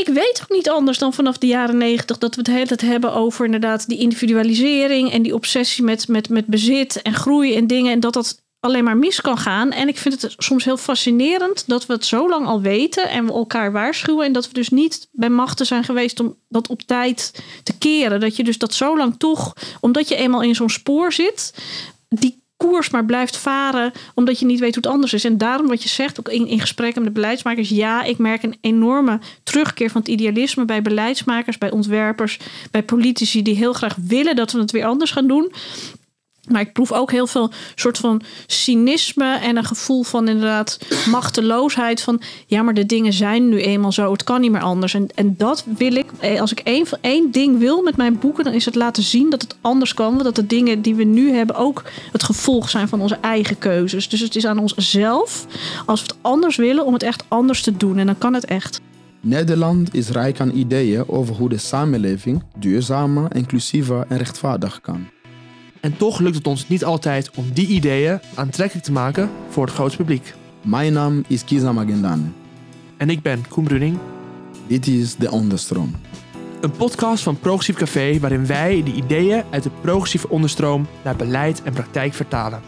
[0.00, 2.80] ik weet ook niet anders dan vanaf de jaren negentig dat we het hele tijd
[2.80, 7.66] hebben over inderdaad die individualisering en die obsessie met, met, met bezit en groei en
[7.66, 7.92] dingen.
[7.92, 9.70] En dat dat alleen maar mis kan gaan.
[9.70, 13.26] En ik vind het soms heel fascinerend dat we het zo lang al weten en
[13.26, 14.26] we elkaar waarschuwen.
[14.26, 18.20] En dat we dus niet bij machten zijn geweest om dat op tijd te keren.
[18.20, 21.54] Dat je dus dat zo lang toch, omdat je eenmaal in zo'n spoor zit,
[22.08, 25.24] die koers maar blijft varen, omdat je niet weet hoe het anders is.
[25.24, 28.42] En daarom wat je zegt, ook in, in gesprekken met de beleidsmakers, ja, ik merk
[28.42, 32.38] een enorme terugkeer van het idealisme bij beleidsmakers, bij ontwerpers,
[32.70, 35.52] bij politici die heel graag willen dat we het weer anders gaan doen.
[36.48, 40.78] Maar ik proef ook heel veel soort van cynisme en een gevoel van inderdaad
[41.10, 42.00] machteloosheid.
[42.00, 44.12] Van ja, maar de dingen zijn nu eenmaal zo.
[44.12, 44.94] Het kan niet meer anders.
[44.94, 46.06] En, en dat wil ik.
[46.18, 49.30] eh, Als ik één, één ding wil met mijn boeken, dan is het laten zien
[49.30, 50.18] dat het anders kan.
[50.18, 54.08] Dat de dingen die we nu hebben ook het gevolg zijn van onze eigen keuzes.
[54.08, 55.46] Dus het is aan onszelf,
[55.86, 57.98] als we het anders willen, om het echt anders te doen.
[57.98, 58.80] En dan kan het echt.
[59.20, 65.06] Nederland is rijk aan ideeën over hoe de samenleving duurzamer, inclusiever en rechtvaardig kan.
[65.84, 69.74] En toch lukt het ons niet altijd om die ideeën aantrekkelijk te maken voor het
[69.74, 70.34] grootste publiek.
[70.62, 72.22] Mijn naam is Kiza Magendane.
[72.96, 73.98] En ik ben Koen Bruning,
[74.66, 75.94] Dit is De Onderstroom.
[76.60, 81.62] een podcast van Progressief Café waarin wij de ideeën uit de progressieve onderstroom naar beleid
[81.62, 82.60] en praktijk vertalen.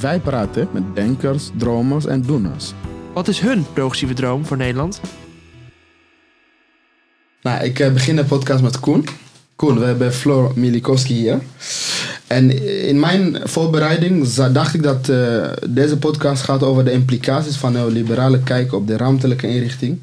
[0.00, 2.72] Wij praten met denkers, dromers en doeners.
[3.12, 5.00] Wat is hun progressieve droom voor Nederland?
[7.42, 9.04] Nou, ik eh, begin de podcast met Koen.
[9.56, 11.40] Koen, we hebben Floor Milikowski hier.
[12.34, 17.72] En in mijn voorbereiding dacht ik dat eh, deze podcast gaat over de implicaties van
[17.72, 19.98] neoliberale kijk op de ruimtelijke inrichting.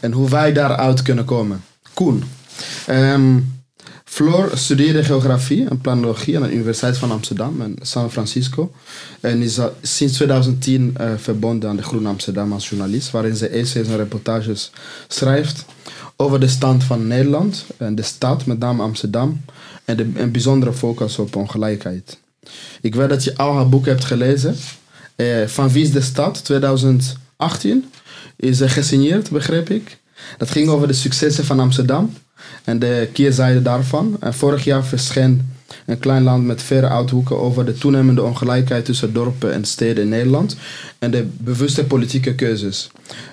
[0.00, 1.64] En hoe wij daaruit kunnen komen.
[1.94, 2.24] Koen,
[2.86, 3.38] ehm,
[4.04, 8.72] Floor studeerde geografie en planologie aan de Universiteit van Amsterdam en San Francisco.
[9.20, 13.88] En is sinds 2010 eh, verbonden aan de Groene Amsterdam als journalist, waarin ze essays
[13.88, 14.70] en reportages
[15.08, 15.64] schrijft
[16.16, 19.40] over de stand van Nederland en de stad, met name Amsterdam,
[19.84, 22.18] en een bijzondere focus op ongelijkheid.
[22.80, 24.56] Ik weet dat je al haar boek hebt gelezen.
[25.16, 27.90] Eh, van Wie is de Stad 2018
[28.36, 29.98] is eh, gesigneerd, begreep ik.
[30.38, 32.12] Dat ging over de successen van Amsterdam
[32.64, 34.16] en de keerzijde daarvan.
[34.20, 35.50] Vorig jaar verscheen
[35.86, 40.08] een klein land met verre uithoeken over de toenemende ongelijkheid tussen dorpen en steden in
[40.08, 40.56] Nederland
[40.98, 42.90] en de bewuste politieke keuzes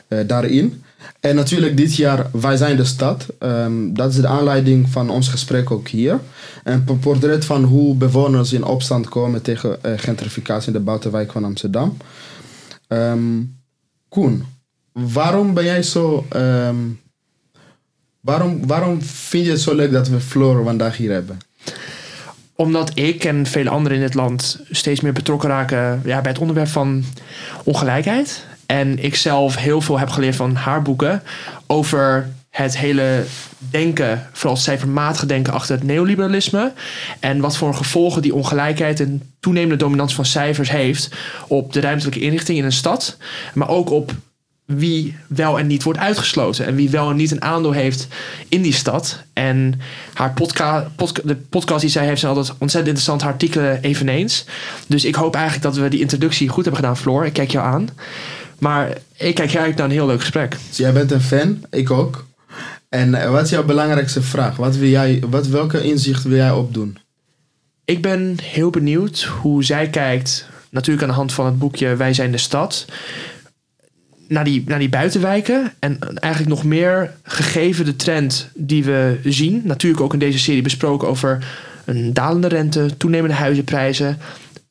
[0.07, 0.83] eh, daarin.
[1.19, 3.25] En natuurlijk dit jaar Wij zijn de stad.
[3.39, 6.19] Ehm, dat is de aanleiding van ons gesprek ook hier.
[6.63, 11.43] Een portret van hoe bewoners in opstand komen tegen eh, gentrificatie in de buitenwijk van
[11.43, 11.97] Amsterdam.
[12.87, 13.41] Ehm,
[14.09, 14.43] Koen,
[14.91, 16.25] waarom ben jij zo...
[16.29, 16.75] ehm,
[18.21, 21.37] waarom, waarom vind je het zo leuk dat we Floor vandaag hier hebben?
[22.55, 26.41] Omdat ik en vele anderen in dit land steeds meer betrokken raken ja, bij het
[26.41, 27.03] onderwerp van
[27.63, 28.45] ongelijkheid.
[28.71, 31.23] En ik zelf heel veel heb geleerd van haar boeken
[31.67, 33.23] over het hele
[33.57, 36.73] denken, vooral het cijfermatige denken achter het neoliberalisme.
[37.19, 41.09] En wat voor gevolgen die ongelijkheid en toenemende dominantie van cijfers heeft
[41.47, 43.17] op de ruimtelijke inrichting in een stad.
[43.53, 44.13] Maar ook op
[44.65, 46.65] wie wel en niet wordt uitgesloten.
[46.65, 48.07] En wie wel en niet een aandeel heeft
[48.47, 49.23] in die stad.
[49.33, 49.81] En
[50.13, 54.45] haar podca podca- de podcast die zij heeft zijn altijd ontzettend interessante artikelen eveneens.
[54.87, 57.25] Dus ik hoop eigenlijk dat we die introductie goed hebben gedaan, Floor.
[57.25, 57.89] Ik kijk jou aan.
[58.59, 60.57] Maar ik kijk uit naar een heel leuk gesprek.
[60.67, 62.25] Dus jij bent een fan, ik ook.
[62.89, 64.55] En eh, wat is jouw belangrijkste vraag?
[64.55, 66.97] Wat wil jij, wat, welke inzicht wil jij opdoen?
[67.85, 72.13] Ik ben heel benieuwd hoe zij kijkt, natuurlijk aan de hand van het boekje Wij
[72.13, 72.85] zijn de stad,
[74.29, 75.73] naar die, naar die buitenwijken.
[75.79, 79.61] En eigenlijk nog meer gegeven de trend die we zien.
[79.63, 81.45] Natuurlijk ook in deze serie besproken over
[81.85, 84.17] een dalende rente, toenemende huizenprijzen.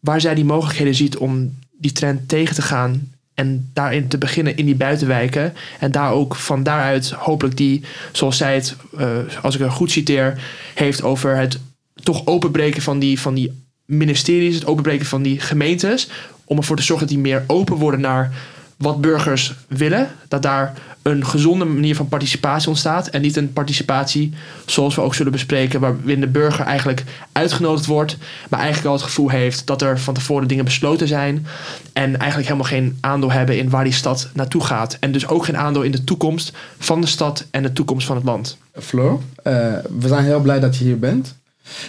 [0.01, 3.11] Waar zij die mogelijkheden ziet om die trend tegen te gaan.
[3.39, 5.55] En daarin te beginnen in die buitenwijken.
[5.79, 9.07] En daar ook van daaruit hopelijk die, zoals zij het, eh,
[9.43, 10.43] als ik het goed citeer,
[10.75, 11.59] heeft over het
[12.03, 16.09] toch openbreken van die, van die ministeries, het openbreken van die gemeentes.
[16.45, 18.33] Om ervoor te zorgen dat die meer open worden naar
[18.79, 20.09] wat burgers willen.
[20.29, 23.09] Dat daar een gezonde manier van participatie ontstaat.
[23.09, 24.33] En niet een participatie
[24.67, 28.17] zoals we ook zullen bespreken, waarin de burger eigenlijk uitgenodigd wordt,
[28.49, 31.47] maar eigenlijk al het gevoel heeft dat er van tevoren dingen besloten zijn.
[31.93, 34.97] En eigenlijk helemaal geen aandeel hebben in waar die stad naartoe gaat.
[35.01, 38.17] En dus ook geen aandeel in de toekomst van de stad en de toekomst van
[38.17, 38.57] het land.
[38.73, 39.53] Floor, eh,
[39.99, 41.37] we zijn heel blij dat je hier bent.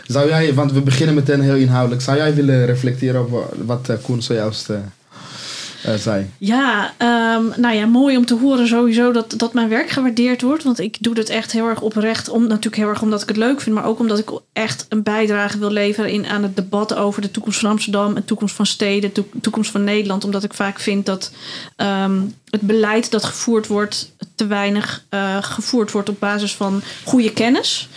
[0.05, 2.01] Zou jij, want we beginnen meteen heel inhoudelijk.
[2.01, 4.69] Zou jij willen reflecteren op wat eh, Koen zojuist
[5.83, 6.23] eh?
[6.37, 10.63] Ja, ehm, nou ja, mooi om te horen sowieso dat, dat mijn werk gewaardeerd wordt.
[10.63, 12.29] Want ik doe dit echt heel erg oprecht.
[12.29, 13.75] Om, natuurlijk heel erg omdat ik het leuk vind.
[13.75, 17.31] Maar ook omdat ik echt een bijdrage wil leveren in, aan het debat over de
[17.31, 18.15] toekomst van Amsterdam.
[18.15, 20.23] En toekomst van steden, de toekomst van Nederland.
[20.23, 21.31] Omdat ik vaak vind dat
[21.75, 27.33] ehm, het beleid dat gevoerd wordt te weinig eh, gevoerd wordt op basis van goede
[27.33, 27.89] kennis.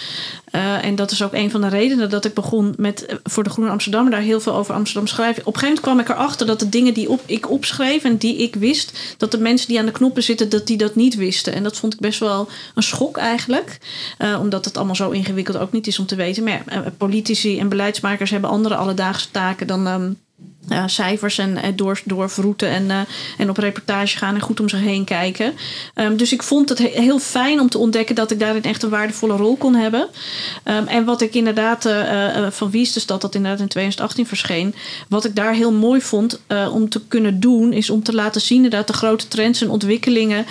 [0.53, 3.45] Uh, en dat is ook een van de redenen dat ik begon met uh, voor
[3.45, 5.47] de Groene Amsterdam daar heel veel over Amsterdam schrijven.
[5.47, 8.17] Op een gegeven moment kwam ik erachter dat de dingen die op, ik opschreef en
[8.17, 11.15] die ik wist, dat de mensen die aan de knoppen zitten, dat die dat niet
[11.15, 11.53] wisten.
[11.53, 13.79] En dat vond ik best wel een schok eigenlijk.
[14.19, 16.45] Uh, omdat het allemaal zo ingewikkeld ook niet is om te weten.
[16.45, 19.87] Maar ja, politici en beleidsmakers hebben andere alledaagse taken dan.
[19.87, 20.19] Um,
[20.69, 23.01] uh, cijfers en uh, door, doorvroeten en, uh,
[23.39, 25.55] en op reportage gaan en goed om zich heen kijken.
[25.95, 28.83] Um, dus ik vond het he heel fijn om te ontdekken dat ik daarin echt
[28.83, 30.09] een waardevolle rol kon hebben.
[30.65, 31.89] Um, en wat ik inderdaad
[32.51, 34.75] van Wie is de Stad, dat inderdaad in 2018 verscheen,
[35.09, 36.41] wat ik daar heel mooi vond
[36.73, 40.47] om te kunnen doen, is om te laten zien dat de grote trends en ontwikkelingen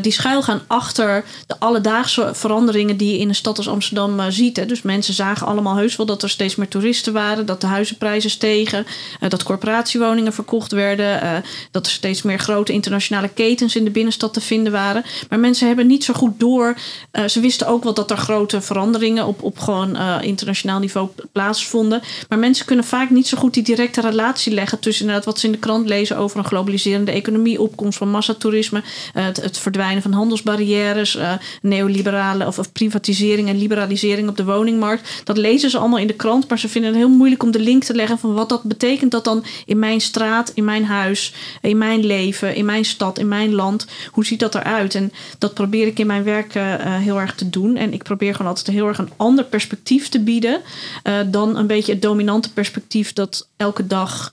[0.00, 4.56] die schuil gaan achter de alledaagse veranderingen die je in een stad als Amsterdam ziet.
[4.56, 4.66] Hè.
[4.66, 8.30] Dus mensen zagen allemaal heus wel dat er steeds meer toeristen waren, dat de huizenprijzen
[8.30, 8.86] stegen,
[9.28, 11.22] dat corporatiewoningen verkocht werden.
[11.22, 11.36] Uh,
[11.70, 15.04] dat er steeds meer grote internationale ketens in de binnenstad te vinden waren.
[15.28, 16.74] Maar mensen hebben niet zo goed door.
[17.12, 21.08] Uh, ze wisten ook wel dat er grote veranderingen op, op gewoon uh, internationaal niveau
[21.32, 22.02] plaatsvonden.
[22.28, 25.46] Maar mensen kunnen vaak niet zo goed die directe relatie leggen tussen inderdaad wat ze
[25.46, 28.82] in de krant lezen over een globaliserende economie, opkomst van massatoerisme,
[29.12, 31.18] het, het, verdwijnen van handelsbarrières,
[31.62, 35.22] neoliberale of, of privatisering en liberalisering op de woningmarkt.
[35.24, 37.60] Dat lezen ze allemaal in de krant, maar ze vinden het heel moeilijk om de
[37.60, 41.34] link te leggen van wat dat betekent dat dan in mijn straat, in mijn huis,
[41.60, 43.86] in mijn leven, in mijn stad, in mijn land?
[44.10, 44.94] Hoe ziet dat eruit?
[44.94, 47.76] En dat probeer ik in mijn werk uh, heel erg te doen.
[47.76, 50.60] En ik probeer gewoon altijd heel erg een ander perspectief te bieden
[51.04, 54.32] uh, dan een beetje het dominante perspectief dat elke dag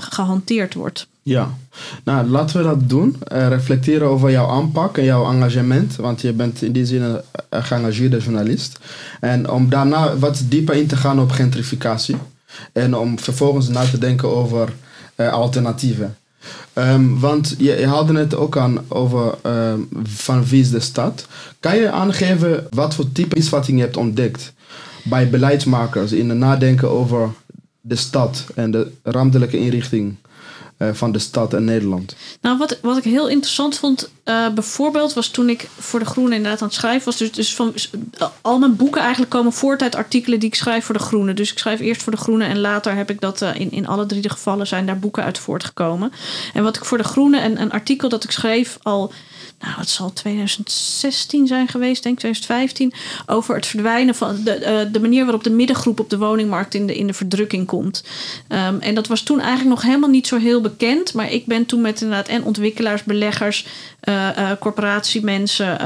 [0.00, 1.08] gehanteerd wordt.
[1.22, 1.54] Ja,
[2.04, 3.16] nou laten we dat doen.
[3.28, 5.96] Reflecteren over jouw aanpak en jouw engagement.
[5.96, 7.22] Want je bent in die zin een
[7.64, 8.78] geëngageerde journalist.
[9.20, 12.16] En om daarna wat dieper in te gaan op gentrificatie.
[12.72, 14.72] En om vervolgens na te denken over
[15.16, 16.16] uh, alternatieven.
[16.74, 21.26] Um, want je, je het ook aan over um, van wie is de stad.
[21.60, 24.52] Kan je aangeven wat voor type misvatting je hebt ontdekt
[25.04, 27.30] bij beleidsmakers in het nadenken over
[27.80, 30.16] de stad en de ruimtelijke inrichting
[30.92, 32.14] van de stad en Nederland.
[32.40, 36.34] Nou, wat, wat ik heel interessant vond, uh, bijvoorbeeld, was toen ik voor de Groene
[36.34, 37.16] inderdaad aan het schrijven was.
[37.16, 37.74] Dus, dus van
[38.40, 41.34] al mijn boeken eigenlijk komen voort uit artikelen die ik schrijf voor de Groene.
[41.34, 44.06] Dus ik schrijf eerst voor de Groene en later heb ik dat in, in alle
[44.06, 46.12] drie de gevallen zijn daar boeken uit voortgekomen.
[46.54, 49.12] En wat ik voor de Groene, en een artikel dat ik schreef al
[49.60, 52.92] nou, het zal 2016 zijn geweest, denk ik, 2015,
[53.26, 56.86] over het verdwijnen van de, uh, de manier waarop de middengroep op de woningmarkt in
[56.86, 58.04] de, in de verdrukking komt.
[58.48, 61.66] Um, en dat was toen eigenlijk nog helemaal niet zo heel bekend, maar ik ben
[61.66, 63.66] toen met inderdaad en ontwikkelaars, beleggers,
[64.04, 65.76] uh, uh, corporatiemensen,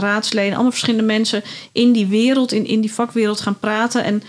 [0.00, 1.42] raadsleden, allemaal verschillende mensen
[1.72, 4.04] in die wereld, in, in die vakwereld gaan praten.
[4.04, 4.22] En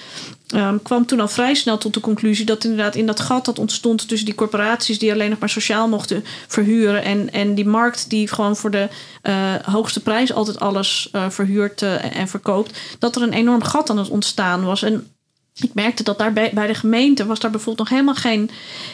[0.53, 3.59] Um, kwam toen al vrij snel tot de conclusie dat inderdaad in dat gat dat
[3.59, 8.09] ontstond tussen die corporaties die alleen nog maar sociaal mochten verhuren en, en die markt
[8.09, 8.87] die gewoon voor de
[9.23, 13.89] uh, hoogste prijs altijd alles uh, verhuurt uh, en verkoopt, dat er een enorm gat
[13.89, 14.83] aan het ontstaan was.
[14.83, 15.07] En
[15.55, 18.49] ik merkte dat daar bij, bij de gemeente was daar bijvoorbeeld nog helemaal geen.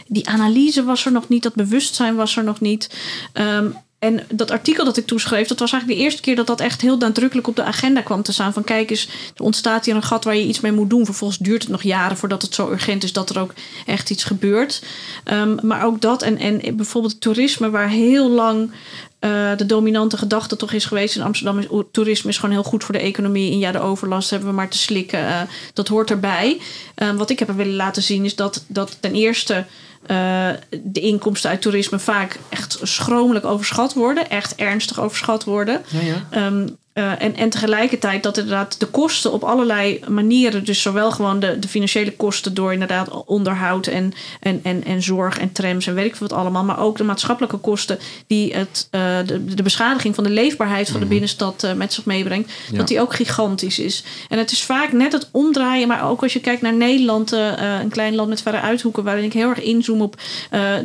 [0.08, 2.90] Die analyse was er nog niet, dat bewustzijn was er nog niet.
[3.34, 6.48] Um, en dat artikel dat ik toen schreef, dat was eigenlijk de eerste keer dat
[6.48, 8.54] dat echt heel nadrukkelijk op de agenda kwam te staan.
[8.54, 11.06] Van kijk eens, er ontstaat hier een gat waar je iets mee moet doen.
[11.06, 13.54] Vervolgens duurt het nog jaren voordat het zo urgent is dat er ook
[13.86, 14.84] echt iets gebeurt.
[15.32, 18.72] Um, maar ook dat en, en bijvoorbeeld toerisme, waar heel lang
[19.20, 22.84] uh, de dominante gedachte toch is geweest in Amsterdam is toerisme is gewoon heel goed
[22.84, 23.52] voor de economie.
[23.52, 25.20] En ja, de overlast hebben we maar te slikken.
[25.20, 25.42] Uh,
[25.74, 26.60] dat hoort erbij.
[26.96, 29.66] Uh, wat ik heb willen laten zien is dat, dat ten eerste
[30.08, 30.50] uh,
[30.84, 34.30] de inkomsten uit toerisme vaak echt schromelijk overschat worden.
[34.30, 35.82] Echt ernstig overschat worden.
[35.88, 36.48] Ja, ja.
[36.48, 41.40] Um, uh, en, en tegelijkertijd dat inderdaad de kosten op allerlei manieren, dus zowel gewoon
[41.40, 45.94] de, de financiële kosten door inderdaad onderhoud en, en, en, en zorg en trams en
[45.94, 50.16] weet ik wat allemaal, maar ook de maatschappelijke kosten die het, uh, de, de beschadiging
[50.16, 52.78] van de leefbaarheid van de binnenstad uh, met zich meebrengt, ja.
[52.78, 54.04] dat die ook gigantisch is.
[54.30, 57.90] En het is vaak net het omdraaien, maar ook als je kijkt naar Nederland, een
[57.90, 60.16] klein land met verre uithoeken, waarin ik heel erg inzoom op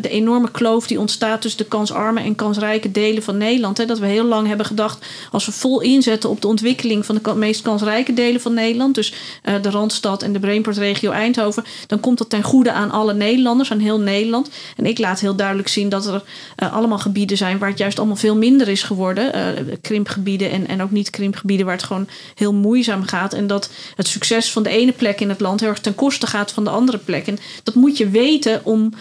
[0.01, 3.79] de enorme kloof die ontstaat tussen de kansarme en kansrijke delen van Nederland.
[3.79, 7.07] Hè, dat we heel lang hebben gedacht, als we vol in inzetten op de ontwikkeling
[7.07, 8.95] van de meest kansrijke delen van Nederland.
[8.95, 11.65] Dus uh, de Randstad en de Brainport-regio Eindhoven.
[11.87, 14.51] Dan komt dat ten goede aan alle Nederlanders, aan heel Nederland.
[14.77, 16.23] En ik laat heel duidelijk zien dat er
[16.63, 19.37] uh, allemaal gebieden zijn waar het juist allemaal veel minder is geworden.
[19.37, 23.33] Uh, krimpgebieden en, en ook niet krimpgebieden waar het gewoon heel moeizaam gaat.
[23.33, 26.27] En dat het succes van de ene plek in het land heel erg ten koste
[26.27, 27.27] gaat van de andere plek.
[27.27, 28.93] En dat moet je weten om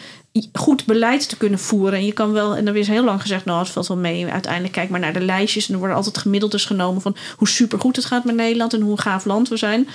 [0.54, 2.00] goed beleid te kunnen voeren.
[2.00, 4.26] En je kan wel, en er is heel lang gezegd, nou, het valt wel mee.
[4.26, 5.68] Uiteindelijk kijk maar naar de lijstjes.
[5.68, 9.02] En er worden altijd gemiddeldes genomen van hoe supergoed het gaat met Nederland en hoe
[9.02, 9.88] gaaf land we zijn.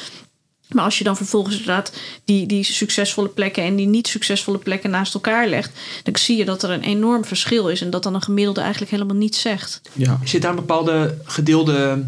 [0.73, 1.93] Maar als je dan vervolgens inderdaad
[2.25, 6.45] die, die succesvolle plekken en die niet succesvolle plekken naast elkaar legt, dan zie je
[6.45, 9.81] dat er een enorm verschil is en dat dan een gemiddelde eigenlijk helemaal niets zegt.
[9.93, 10.19] Ja.
[10.25, 12.05] Zit daar een bepaalde gedeelde,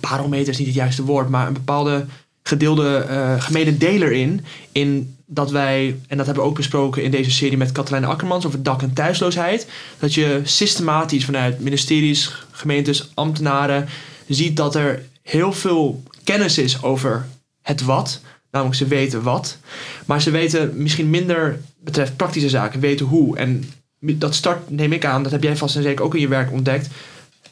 [0.00, 2.06] barometer is niet het juiste woord, maar een bepaalde
[2.42, 7.10] gedeelde eh gemene deler in, in dat wij, en dat hebben we ook besproken in
[7.10, 9.66] deze serie met Katelijne Akkermans over dak- en thuisloosheid,
[9.98, 13.88] dat je systematisch vanuit ministeries, gemeentes, ambtenaren
[14.28, 17.26] ziet dat er heel veel kennis is over
[17.62, 18.20] het wat.
[18.50, 19.58] Namelijk ze weten wat.
[20.06, 22.80] Maar ze weten misschien minder betreft praktische zaken.
[22.80, 23.36] Weten hoe.
[23.36, 23.70] En
[24.00, 26.52] dat start, neem ik aan, dat heb jij vast en zeker ook in je werk
[26.52, 26.88] ontdekt.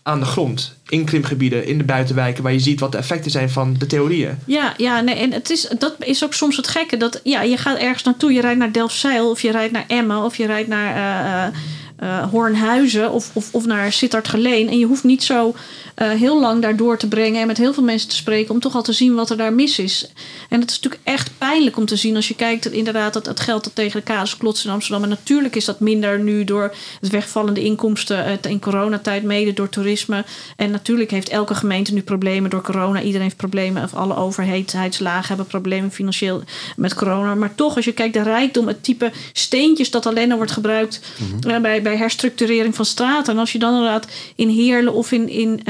[0.02, 0.74] Aan de grond.
[0.88, 2.42] In krimpgebieden, in de buitenwijken.
[2.42, 4.38] Waar je ziet wat de effecten zijn van de theorieën.
[4.44, 6.96] Ja, ja nee, en het is, dat is ook soms het gekke.
[6.96, 10.24] Dat, ja, je gaat ergens naartoe, je rijdt naar Delfzijl of je rijdt naar Emmen
[10.24, 11.52] of je rijdt naar eh, eh,
[11.98, 14.68] eh, Hoornhuizen of, of, of naar Sittard-Geleen.
[14.68, 15.54] En je hoeft niet zo
[15.98, 18.60] eh, heel lang daar door te brengen en met heel veel mensen te spreken om
[18.60, 20.10] toch al te zien wat er daar mis is.
[20.48, 23.26] En het is natuurlijk echt pijnlijk om te zien als je kijkt dat inderdaad dat
[23.26, 25.02] het geld dat tegen de kaders klotst in Amsterdam.
[25.02, 29.68] En natuurlijk is dat minder nu door het wegvallende inkomsten eh, in coronatijd, mede door
[29.68, 30.24] toerisme.
[30.56, 33.00] En natuurlijk heeft elke gemeente nu problemen door corona.
[33.00, 36.42] Iedereen heeft problemen, of alle overheidslagen hebben problemen financieel
[36.76, 37.34] met corona.
[37.34, 41.00] Maar toch, als je kijkt de rijkdom, het type steentjes dat alleen al wordt gebruikt
[41.46, 43.32] eh, bij, bij herstructurering van straten.
[43.32, 45.60] En als je dan inderdaad in Heerlen of in, in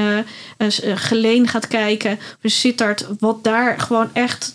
[0.95, 4.53] Geleen gaat kijken, in Sittard, wat daar gewoon echt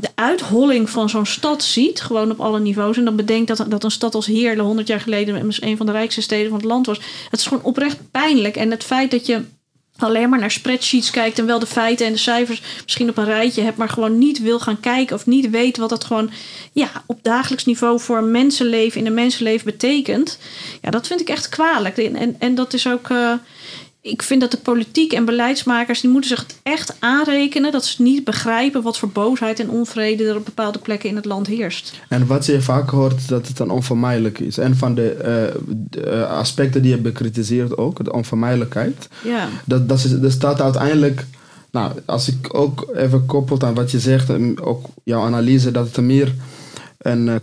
[0.00, 2.96] de uitholling van zo'n stad ziet, gewoon op alle niveaus.
[2.96, 5.92] En dan bedenkt dat, dat een stad als Heerlen 100 jaar geleden een van de
[5.92, 7.00] rijkste steden van het land was.
[7.30, 8.56] Het is gewoon oprecht pijnlijk.
[8.56, 9.42] En het feit dat je
[9.98, 13.24] alleen maar naar spreadsheets kijkt en wel de feiten en de cijfers misschien op een
[13.24, 16.30] rijtje hebt, maar gewoon niet wil gaan kijken of niet weet wat het gewoon
[16.72, 20.38] ja, op dagelijks niveau voor een mensenleven in een mensenleven betekent.
[20.82, 21.96] Ja, dat vind ik echt kwalijk.
[21.96, 23.10] En, en, en dat is ook.
[23.10, 23.32] eh,
[24.06, 28.02] ik vind dat de politiek en beleidsmakers die moeten zich het echt aanrekenen dat ze
[28.02, 32.00] niet begrijpen wat voor boosheid en onvrede er op bepaalde plekken in het land heerst.
[32.08, 34.58] En wat je vaak hoort, dat het dan onvermijdelijk is.
[34.58, 39.08] En van de, eh, de, eh, aspecten die je bekritiseert ook, de onvermijdelijkheid.
[39.24, 41.26] Ja, Dat, dat, is, dat staat uiteindelijk...
[41.70, 45.86] Nou, als ik ook even koppelt aan wat je zegt, en ook jouw analyse, dat
[45.86, 46.34] het er meer
[46.98, 47.34] een eh,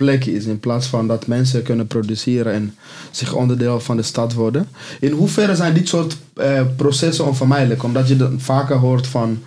[0.00, 2.74] consumptieplek is in plaats van dat mensen kunnen produceren en
[3.10, 4.68] zich onderdeel van de stad worden.
[5.00, 7.82] In hoeverre zijn dit soort eh, processen onvermijdelijk?
[7.82, 9.42] Omdat je dan vaker hoort van,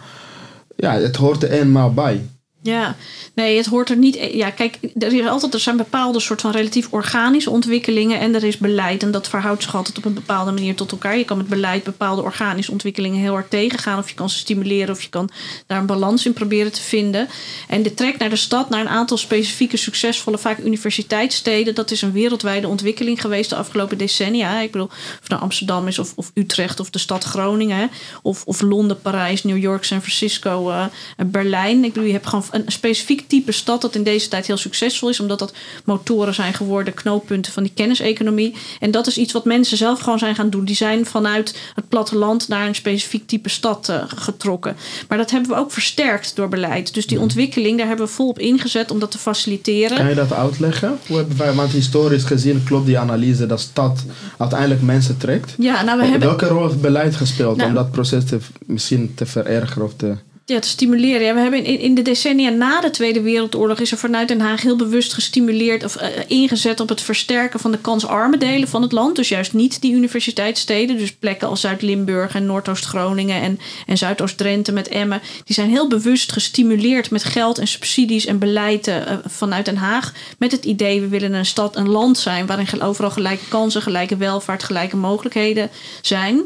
[0.76, 2.22] ja, het hoort er eenmaal bij.
[2.64, 2.96] Ja,
[3.36, 4.16] nee, het hoort er niet.
[4.32, 8.44] Ja, kijk, er, is altijd, er zijn bepaalde soort van relatief organische ontwikkelingen en er
[8.44, 9.04] is beleid.
[9.04, 11.18] En dat verhoudt zich altijd op een bepaalde manier tot elkaar.
[11.18, 14.00] Je kan met beleid bepaalde organische ontwikkelingen heel hard tegengaan.
[14.00, 15.30] Of je kan ze stimuleren of je kan
[15.68, 17.28] daar een balans in proberen te vinden.
[17.68, 22.02] En de trek naar de stad, naar een aantal specifieke, succesvolle, vaak universiteitssteden, dat is
[22.02, 24.60] een wereldwijde ontwikkeling geweest de afgelopen decennia.
[24.60, 24.90] Ik bedoel,
[25.22, 27.90] of nou Amsterdam is of, of Utrecht of de stad Groningen.
[28.22, 30.86] Of, of Londen, Parijs, New York, San Francisco, eh,
[31.26, 31.84] Berlijn.
[31.84, 35.10] Ik bedoel, je hebt gewoon een specifiek type stad dat in deze tijd heel succesvol
[35.10, 38.56] is, omdat dat motoren zijn geworden, knooppunten van die kenniseconomie.
[38.80, 40.66] En dat is iets wat mensen zelf gewoon zijn gaan doen.
[40.66, 44.76] Die zijn vanuit het platteland naar een specifiek type stad eh, getrokken.
[45.08, 46.94] Maar dat hebben we ook versterkt door beleid.
[46.94, 49.98] Dus die ontwikkeling, daar hebben we volop ingezet om dat te faciliteren.
[49.98, 50.98] Kan je dat uitleggen?
[51.08, 54.04] Hoe hebben wij, want historisch gezien klopt die analyse dat stad
[54.38, 55.56] uiteindelijk mensen trekt.
[55.58, 57.70] Ja, nou we hebben Welke rol heeft beleid gespeeld Nou.
[57.70, 60.16] om dat proces te, misschien te verergeren of te...
[60.46, 61.22] Ja, te stimuleren.
[61.22, 64.42] Ja, we hebben in, in de decennia na de Tweede Wereldoorlog is er vanuit Den
[64.42, 68.82] Haag heel bewust gestimuleerd of eh, ingezet op het versterken van de kansarme delen van
[68.82, 69.16] het land.
[69.16, 70.98] Dus juist niet die universiteitssteden.
[70.98, 75.22] Dus plekken als Zuid-Limburg en Noordoost-Groningen en, en Zuidoost-Drenthe met Emmen.
[75.44, 80.14] Die zijn heel bewust gestimuleerd met geld en subsidies en beleid eh, vanuit Den Haag.
[80.38, 84.18] Met het idee, we willen een stad, een land zijn waarin overal gelijke kansen, gelijke
[84.18, 85.70] welvaart, gelijke mogelijkheden
[86.02, 86.42] zijn.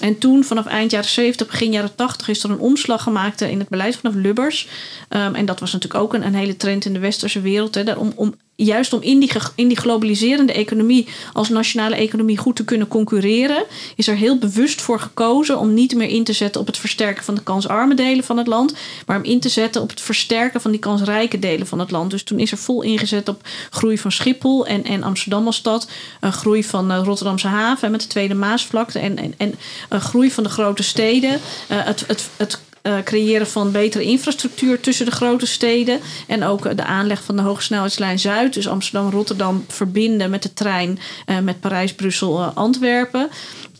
[0.00, 3.50] En toen, vanaf eind jaren 70, begin jaren 80, is er een omslag gemaakt eh,
[3.50, 4.68] in het beleid vanaf Lubbers.
[5.08, 7.74] Ehm, en dat was natuurlijk ook een, hele trend in de westerse wereld.
[7.74, 12.56] Hè, om, om, juist om in die, in die globaliserende economie als nationale economie goed
[12.56, 13.64] te kunnen concurreren,
[13.96, 17.24] is er heel bewust voor gekozen om niet meer in te zetten op het versterken
[17.24, 18.74] van de kansarme delen van het land,
[19.06, 22.10] maar om in te zetten op het versterken van die kansrijke delen van het land.
[22.10, 25.88] Dus toen is er vol ingezet op groei van Schiphol en, en Amsterdam als stad,
[26.20, 29.54] een groei van eh, Rotterdamse haven met de Tweede Maasvlakte en, en, en
[29.88, 34.80] een groei van de grote steden, eh, het, het, het eh, creëren van betere infrastructuur
[34.80, 36.00] tussen de grote steden.
[36.26, 38.54] En ook eh, de aanleg van de hogesnelheidslijn Zuid.
[38.54, 43.28] Dus Amsterdam-Rotterdam verbinden met de trein eh, met Parijs, Brussel, eh, Antwerpen.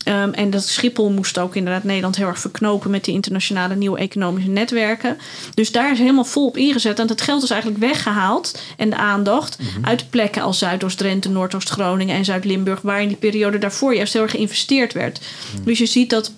[0.03, 3.97] Ehm, en dat Schiphol moest ook inderdaad Nederland heel erg verknopen met die internationale nieuwe
[3.97, 5.17] economische netwerken.
[5.53, 6.99] Dus daar is helemaal vol op ingezet.
[6.99, 12.25] En het geld is eigenlijk weggehaald en de aandacht uit plekken als Zuidoost-Drenthe, Noordoost-Groningen en
[12.25, 15.21] Zuid-Limburg, waar in die periode daarvoor juist heel erg geïnvesteerd werd.
[15.63, 16.31] Dus je ziet dat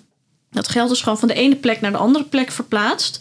[0.53, 3.19] Dat geld is gewoon van de ene plek naar de andere plek verplaatst.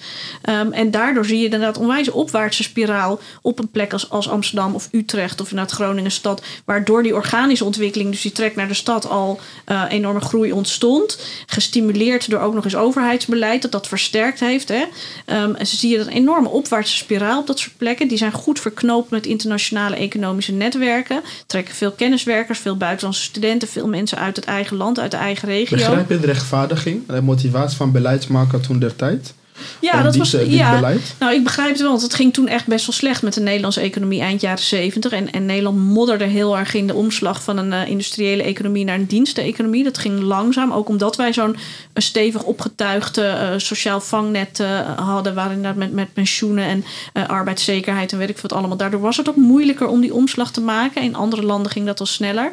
[0.48, 4.74] Um, en daardoor zie je inderdaad onwijs opwaartse spiraal op een plek als, als Amsterdam
[4.74, 6.42] of Utrecht of inderdaad Groningen stad.
[6.64, 11.18] Waardoor die organische ontwikkeling, dus die trek naar de stad, al uh, enorme groei ontstond.
[11.46, 14.68] Gestimuleerd door ook nog eens overheidsbeleid dat dat versterkt heeft.
[14.68, 14.84] Hè.
[15.26, 18.08] Um, en ze zie je een enorme opwaartse spiraal op dat soort plekken.
[18.08, 21.20] Die zijn goed verknoopt met internationale economische netwerken.
[21.46, 25.48] Trekken veel kenniswerkers, veel buitenlandse studenten, veel mensen uit het eigen land, uit de eigen
[25.48, 25.76] regio.
[25.76, 27.02] Begrijp je de rechtvaardiging?
[27.24, 29.34] Motivatie van beleidsmaker toen der tijd?
[29.80, 30.74] Ja, dat was ja.
[30.74, 31.14] Beleid?
[31.18, 33.40] Nou, ik begrijp het wel, want het ging toen echt best wel slecht met de
[33.40, 35.12] Nederlandse economie eind jaren 70.
[35.12, 38.94] En, en Nederland modderde heel erg in de omslag van een uh, industriële economie naar
[38.94, 39.84] een diensteneconomie.
[39.84, 41.56] Dat ging langzaam, ook omdat wij zo'n
[41.94, 46.84] stevig opgetuigde uh, sociaal vangnet uh, hadden, waarin dat met, met pensioenen en
[47.26, 48.76] arbeidszekerheid en weet ik wat allemaal.
[48.76, 51.02] Daardoor was het ook moeilijker om die omslag te maken.
[51.02, 52.52] In andere landen ging dat al sneller.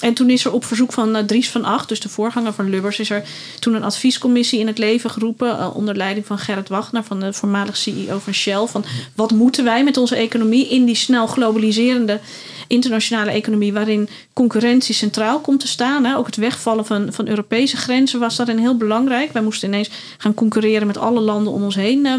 [0.00, 2.70] En toen is er op verzoek van uh, Dries van Acht, dus de voorganger van
[2.70, 3.22] Lubbers, is er
[3.58, 5.48] toen een adviescommissie in het leven geroepen.
[5.48, 8.66] Uh, onder leiding van Gerrit Wagner, van de voormalig CEO van Shell.
[8.66, 12.20] Van wat moeten wij met onze economie in die snel globaliserende
[12.66, 16.04] internationale economie, waarin concurrentie centraal komt te staan.
[16.04, 16.16] Hè?
[16.16, 19.32] Ook het wegvallen van, van Europese grenzen was daarin heel belangrijk.
[19.32, 22.06] Wij moesten ineens gaan concurreren met alle landen om ons heen.
[22.06, 22.14] Uh,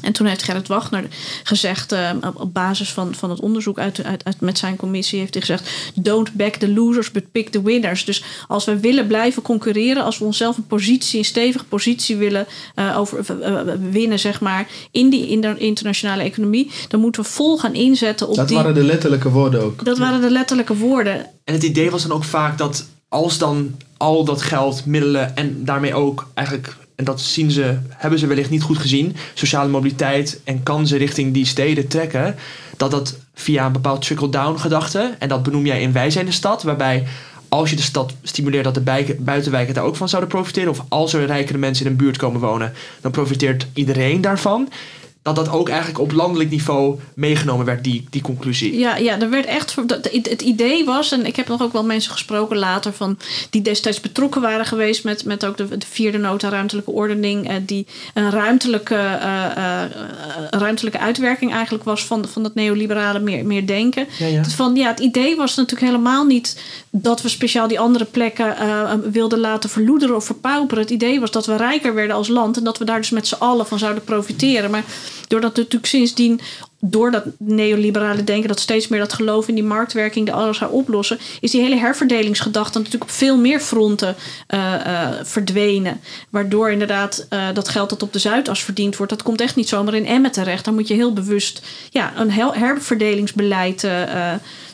[0.00, 1.04] en toen heeft Gerrit Wagner
[1.42, 5.34] gezegd, uh, op basis van, van het onderzoek uit, uit, uit, met zijn commissie, heeft
[5.34, 8.04] hij gezegd: Don't back the losers, but pick the winners.
[8.04, 12.46] Dus als we willen blijven concurreren, als we onszelf een positie, een stevige positie willen
[12.76, 17.28] uh, over, uh, winnen, zeg maar, in die in de internationale economie, dan moeten we
[17.28, 18.34] vol gaan inzetten op.
[18.34, 19.84] Dat die, waren de letterlijke woorden ook.
[19.84, 21.26] Dat waren de letterlijke woorden.
[21.44, 25.64] En het idee was dan ook vaak dat als dan al dat geld, middelen en
[25.64, 30.40] daarmee ook eigenlijk en dat zien ze, hebben ze wellicht niet goed gezien, sociale mobiliteit
[30.44, 32.36] en kansen richting die steden trekken,
[32.76, 36.32] dat dat via een bepaald trickle-down gedachte, en dat benoem jij in Wij zijn de
[36.32, 37.06] stad, waarbij
[37.48, 41.12] als je de stad stimuleert dat de buitenwijken daar ook van zouden profiteren, of als
[41.12, 44.68] er rijkere mensen in een buurt komen wonen, dan profiteert iedereen daarvan
[45.34, 48.78] dat dat ook eigenlijk op landelijk niveau meegenomen werd, die, die conclusie.
[48.78, 49.76] Ja, ja, er werd echt.
[50.12, 53.18] Het idee was, en ik heb nog ook wel mensen gesproken later van
[53.50, 57.54] die destijds betrokken waren geweest met, met ook de, de vierde nota ruimtelijke ordening, eh,
[57.66, 59.82] die een ruimtelijke, uh,
[60.50, 64.06] ruimtelijke uitwerking eigenlijk was van, van dat neoliberale meer, meer denken.
[64.18, 64.42] Ja, ja.
[64.42, 68.56] Dus van, ja, het idee was natuurlijk helemaal niet dat we speciaal die andere plekken
[69.12, 70.82] wilden laten verloederen of verpauperen.
[70.82, 73.26] Het idee was dat we rijker werden als land en dat we daar dus met
[73.26, 74.70] z'n allen van zouden profiteren.
[74.70, 74.84] Maar
[75.30, 76.40] doordat natuurlijk sindsdien
[76.80, 80.72] door dat neoliberale denken, dat steeds meer dat geloof in die marktwerking de alles zou
[80.72, 84.14] oplossen, is die hele herverdelingsgedachte natuurlijk op veel meer fronten
[84.54, 86.00] uh, uh, verdwenen.
[86.30, 89.68] Waardoor inderdaad uh, dat geld dat op de Zuidas verdiend wordt, dat komt echt niet
[89.68, 90.64] zomaar in Emmen terecht.
[90.64, 93.88] Dan moet je heel bewust ja, een herverdelingsbeleid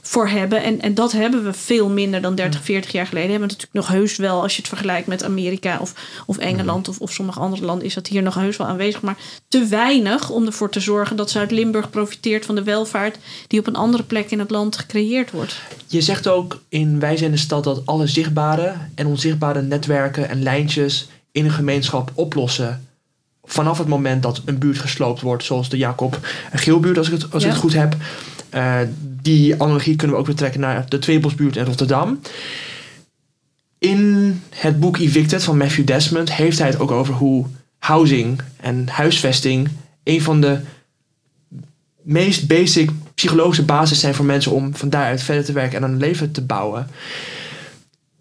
[0.06, 0.62] voor hebben.
[0.62, 3.30] En, en dat hebben we veel minder dan 30, 40 jaar geleden.
[3.30, 5.94] Hebben we natuurlijk nog heus wel, als je het vergelijkt met Amerika of,
[6.26, 9.00] of Engeland of, of sommige andere landen, is dat hier nog heus wel aanwezig.
[9.00, 9.16] Maar
[9.48, 13.76] te weinig om ervoor te zorgen dat Zuid-Limburg profiteert van de welvaart die op een
[13.76, 15.60] andere plek in het land gecreëerd wordt.
[15.86, 20.42] Je zegt ook in Wij zijn de stad dat alle zichtbare en onzichtbare netwerken en
[20.42, 22.88] lijntjes in een gemeenschap oplossen.
[23.44, 26.18] Vanaf het moment dat een buurt gesloopt wordt, zoals de Jacob
[26.52, 27.96] Geelbuurt, als ik het, als ik het goed heb.
[28.54, 28.78] Uh,
[29.22, 32.20] die analogie kunnen we ook weer trekken naar de Tweebosbuurt in Rotterdam.
[33.78, 37.46] In het boek Evicted van Matthew Desmond heeft hij het ook over hoe
[37.78, 39.68] housing en huisvesting
[40.04, 40.60] een van de
[42.02, 45.98] meest basic psychologische basis zijn voor mensen om van daaruit verder te werken en een
[45.98, 46.88] leven te bouwen.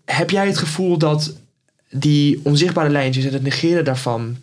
[0.05, 1.35] Heb jij het gevoel dat
[1.89, 4.37] die onzichtbare lijntjes en het negeren daarvan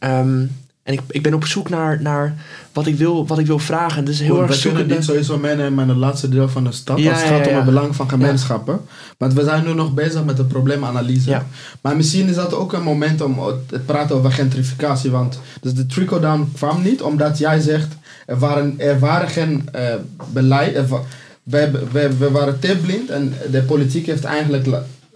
[0.00, 0.50] um,
[0.90, 2.34] en ik, ik ben op zoek naar, naar
[2.72, 4.04] wat, ik wil, wat ik wil vragen.
[4.04, 4.88] Dus heel erg zoeken.
[4.88, 6.98] We sowieso meenemen in het laatste deel van de stad.
[6.98, 8.80] Ja, als het gaat om het belang van gemeenschappen.
[9.18, 11.42] Want we zijn nu nog bezig met de probleemanalyse.
[11.80, 15.10] Maar misschien is dat ook een moment om te praten over gentrificatie.
[15.10, 17.88] Want dus de trickle-down kwam niet omdat jij zegt...
[18.26, 19.82] er waren, er waren geen uh,
[20.32, 20.88] beleid...
[21.42, 24.66] we, we, we waren te blind en de politiek heeft eigenlijk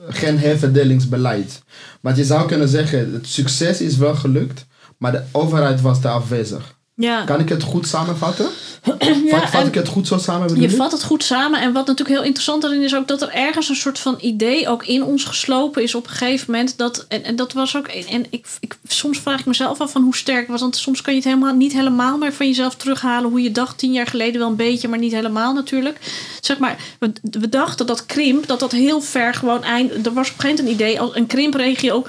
[0.08, 1.62] geen herverdelingsbeleid.
[2.00, 4.66] Want je zou kunnen zeggen, het succes is wel gelukt...
[4.98, 6.74] Maar de overheid was daar afwezig.
[6.96, 7.24] Ja.
[7.24, 8.46] Kan ik het goed samenvatten?
[9.24, 10.61] ja, vat, ik het goed zo samen?
[10.61, 11.61] Je vat het goed samen.
[11.61, 14.68] En wat natuurlijk heel interessant erin is ook dat er ergens een soort van idee
[14.68, 16.78] ook in ons geslopen is op een gegeven moment.
[16.78, 17.87] Dat, en, en dat was ook.
[17.87, 20.61] En ik, ik, soms vraag ik mezelf af van hoe sterk was.
[20.61, 23.30] Want soms kan je het helemaal niet helemaal meer van jezelf terughalen.
[23.30, 25.98] Hoe je dacht tien jaar geleden wel een beetje, maar niet helemaal natuurlijk.
[26.40, 30.07] Zeg maar, we, we dachten dat krimp, dat dat heel ver gewoon eind.
[30.07, 32.04] Er was op een gegeven moment een idee als een krimpregio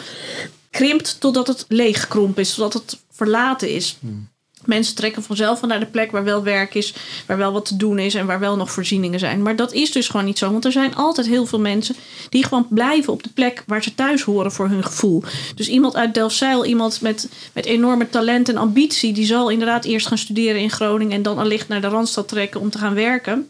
[0.76, 3.98] krimpt totdat het leeggekrompen is, totdat het verlaten is.
[4.00, 4.28] Hmm.
[4.66, 6.94] Mensen trekken vanzelf van naar de plek waar wel werk is,
[7.26, 9.42] waar wel wat te doen is en waar wel nog voorzieningen zijn.
[9.42, 10.52] Maar dat is dus gewoon niet zo.
[10.52, 11.96] Want er zijn altijd heel veel mensen
[12.30, 15.24] die gewoon blijven op de plek waar ze thuis horen voor hun gevoel.
[15.56, 20.08] Dus iemand uit Delfzijl, iemand met, met enorme talent en ambitie, die zal inderdaad eerst
[20.08, 23.50] gaan studeren in Groningen en dan allicht naar de Randstad trekken om te gaan werken.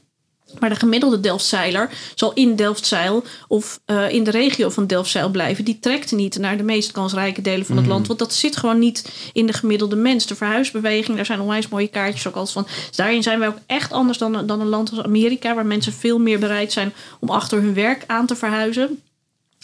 [0.60, 5.66] Maar de gemiddelde Delftzeiler zal in Delftzeil of uh, in de regio van Delftzijl blijven.
[5.66, 8.08] Die trekt niet naar de meest kansrijke delen van het land.
[8.08, 10.26] Want dat zit gewoon niet in de gemiddelde mens.
[10.26, 12.64] De verhuisbeweging, daar zijn onwijs mooie kaartjes ook als van.
[12.64, 15.94] Dus daarin zijn wij ook echt anders dan, dan een land als Amerika, waar mensen
[15.94, 19.00] veel meer bereid zijn om achter hun werk aan te verhuizen.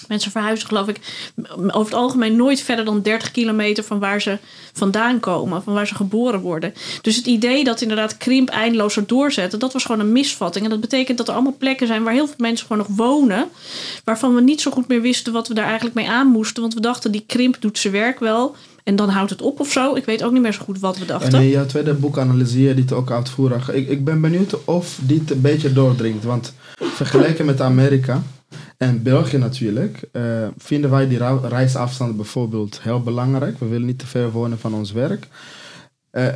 [0.08, 1.00] Mensen verhuizen, geloof ik,
[1.68, 4.38] over het algemeen nooit verder dan 30 kilometer van waar ze
[4.74, 6.74] vandaan komen, van waar ze geboren worden.
[7.02, 10.64] Dus het idee dat inderdaad krimp eindeloos zou doorzetten, dat was gewoon een misvatting.
[10.66, 13.48] En dat betekent dat er allemaal plekken zijn waar heel veel mensen gewoon nog wonen,
[14.04, 16.62] waarvan we niet zo goed meer wisten wat we daar eigenlijk mee aan moesten.
[16.62, 18.56] Want we dachten, die krimp doet zijn werk wel.
[18.84, 19.96] En dan houdt het op of zo.
[19.96, 21.34] Ik weet ook niet meer zo goed wat we dachten.
[21.34, 23.72] En in tweede boek analyseer dit ook uitvoerig.
[23.74, 26.24] Ik, ik ben benieuwd of dit een beetje doordringt.
[26.24, 28.24] Want vergeleken met Amerika
[28.82, 33.60] en België natuurlijk, uh, vinden wij die reisafstanden bijvoorbeeld heel belangrijk.
[33.60, 35.28] We willen niet te ver wonen van ons werk.
[36.12, 36.28] Uh,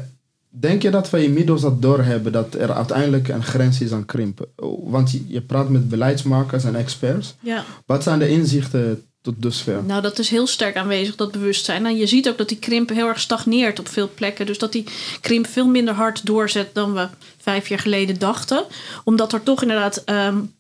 [0.50, 4.46] denk je dat wij inmiddels dat doorhebben dat er uiteindelijk een grens is aan krimpen?
[4.84, 7.36] Want je, praat met beleidsmakers en experts.
[7.40, 7.64] Ja.
[7.86, 9.84] Wat zijn de inzichten tot dusver?
[9.84, 11.78] Nou, dat is heel sterk aanwezig, dat bewustzijn.
[11.78, 14.46] En nou, je ziet ook dat die krimp heel erg stagneert op veel plekken.
[14.46, 14.86] Dus dat die
[15.22, 18.64] krimp veel minder hard doorzet dan we vijf jaar geleden dachten.
[19.04, 20.54] Omdat er toch inderdaad um,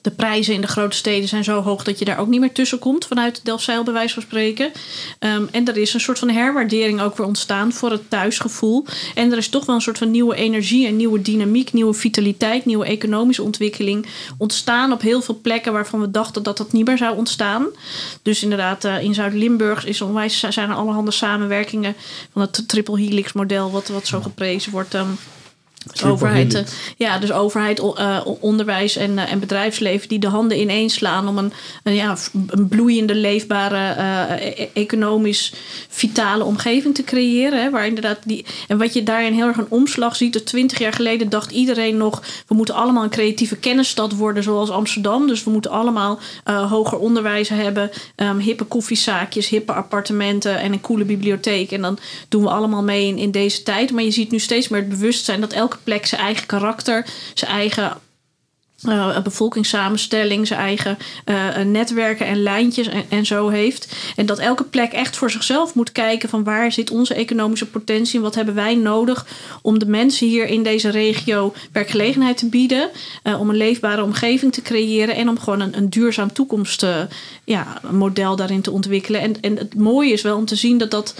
[0.00, 2.52] de prijzen in de grote steden zijn zo hoog dat je daar ook niet meer
[2.52, 4.72] tussen komt vanuit Delfzijl bij wijze van spreken.
[5.18, 8.86] Ehm, en er is een soort van herwaardering ook weer ontstaan voor het thuisgevoel.
[9.14, 12.64] En er is toch wel een soort van nieuwe energie, een nieuwe dynamiek, nieuwe vitaliteit,
[12.64, 14.06] nieuwe economische ontwikkeling
[14.38, 17.66] ontstaan op heel veel plekken waarvan we dachten dat dat niet meer zou ontstaan.
[18.22, 21.94] Dus inderdaad, uh, in Zuid-Limburg is onwijs, zijn er allerhande samenwerkingen
[22.32, 24.94] van het triple helix model, wat, wat zo geprezen wordt.
[24.94, 25.18] Um,
[25.86, 26.60] dus overheid, uh,
[26.96, 31.38] ja, dus overheid, uh, onderwijs en, uh, en bedrijfsleven die de handen ineens slaan om
[31.38, 33.94] een, een ja, een bloeiende, leefbare,
[34.40, 35.52] e economisch
[35.88, 37.62] vitale omgeving te creëren.
[37.62, 40.32] Hè, waar inderdaad die, en wat je daarin heel erg een omslag ziet.
[40.32, 44.70] Dat twintig jaar geleden dacht iedereen nog, we moeten allemaal een creatieve kennisstad worden zoals
[44.70, 45.26] Amsterdam.
[45.26, 51.04] Dus we moeten allemaal hoger onderwijs hebben, um, hippe koffiezaakjes, hippe appartementen en een coole
[51.04, 51.72] bibliotheek.
[51.72, 53.92] En dan doen we allemaal mee in, in deze tijd.
[53.92, 57.50] Maar je ziet nu steeds meer het bewustzijn dat elke plek zijn eigen karakter, zijn
[57.50, 57.96] eigen
[58.86, 63.96] uh, bevolkingssamenstelling, zijn eigen uh, netwerken en lijntjes en, zo heeft.
[64.16, 68.16] En dat elke plek echt voor zichzelf moet kijken van waar zit onze economische potentie
[68.16, 69.26] en wat hebben wij nodig
[69.62, 72.90] om de mensen hier in deze regio werkgelegenheid te bieden,
[73.24, 77.08] uh, om een leefbare omgeving te creëren en om gewoon een, een duurzaam toekomstmodel
[77.44, 79.20] ja, daarin te ontwikkelen.
[79.20, 81.14] En, en het mooie is wel om te zien dat dat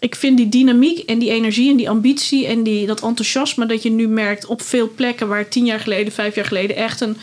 [0.00, 3.82] ik vind die dynamiek en die energie en die ambitie en die, dat enthousiasme dat
[3.82, 7.16] je nu merkt op veel plekken waar tien jaar geleden, vijf jaar geleden echt een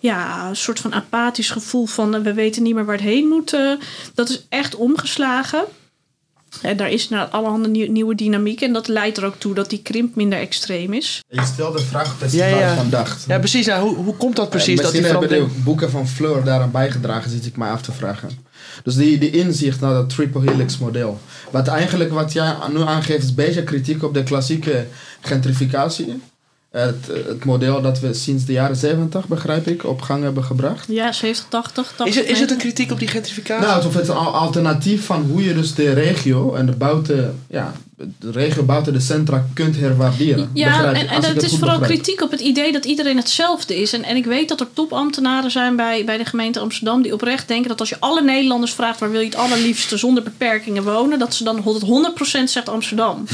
[0.00, 3.52] ja, soort van apathisch gevoel van eh, we weten niet meer waar het heen moet.
[3.52, 3.72] Uh,
[4.14, 5.64] dat is echt omgeslagen.
[6.60, 8.60] En daar is nou allerhande nieuwe dynamiek.
[8.60, 11.22] En dat leidt er ook toe dat die krimp minder extreem is.
[11.28, 12.74] Je stelde de vraag precies ja, ja.
[12.74, 13.24] van dacht.
[13.28, 13.66] Ja, precies.
[13.66, 14.78] Nou, hoe, hoe komt dat precies?
[14.78, 17.92] Uh, dat die hebben de boeken van Fleur daaraan bijgedragen, zit ik mij af te
[17.92, 18.30] vragen.
[18.82, 21.20] Dus die, die inzicht naar dat triple helix model.
[21.50, 24.86] Wat eigenlijk wat jij nu aangeeft is een beetje kritiek op de klassieke
[25.20, 26.20] gentrificatie.
[26.72, 30.86] Het, het model dat we sinds de jaren 70, begrijp ik, op gang hebben gebracht.
[30.88, 33.66] Ja, 70, 80, 80 is, het, is het een kritiek op die gentrificatie?
[33.66, 37.72] Nou, alsof het een alternatief van hoe je dus de regio en de buiten, ja,
[38.18, 40.50] de regio buiten de centra kunt herwaarderen.
[40.54, 43.92] Ja, en, en het is vooral kritiek op het idee dat iedereen hetzelfde is.
[43.92, 47.48] En, en ik weet dat er topambtenaren zijn bij, bij de gemeente Amsterdam die oprecht
[47.48, 51.18] denken dat als je alle Nederlanders vraagt waar wil je het allerliefste zonder beperkingen wonen,
[51.18, 51.64] dat ze dan
[52.40, 53.24] 100% zegt Amsterdam.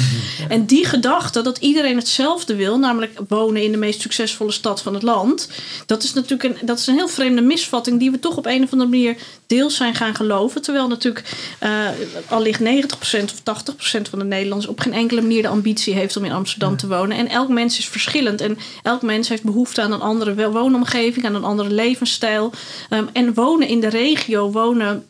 [0.48, 4.94] En die gedachte dat iedereen hetzelfde wil, namelijk wonen in de meest succesvolle stad van
[4.94, 5.48] het land,
[5.86, 8.62] dat is natuurlijk een, dat is een heel vreemde misvatting die we toch op een
[8.62, 10.62] of andere manier deels zijn gaan geloven.
[10.62, 11.88] Terwijl natuurlijk uh,
[12.28, 12.64] al ligt 90%
[13.24, 13.62] of
[13.98, 16.88] 80% van de Nederlanders op geen enkele manier de ambitie heeft om in Amsterdam te
[16.88, 17.16] wonen.
[17.16, 18.40] En elk mens is verschillend.
[18.40, 22.52] En elk mens heeft behoefte aan een andere woonomgeving, aan een andere levensstijl.
[22.90, 25.08] Um, en wonen in de regio, wonen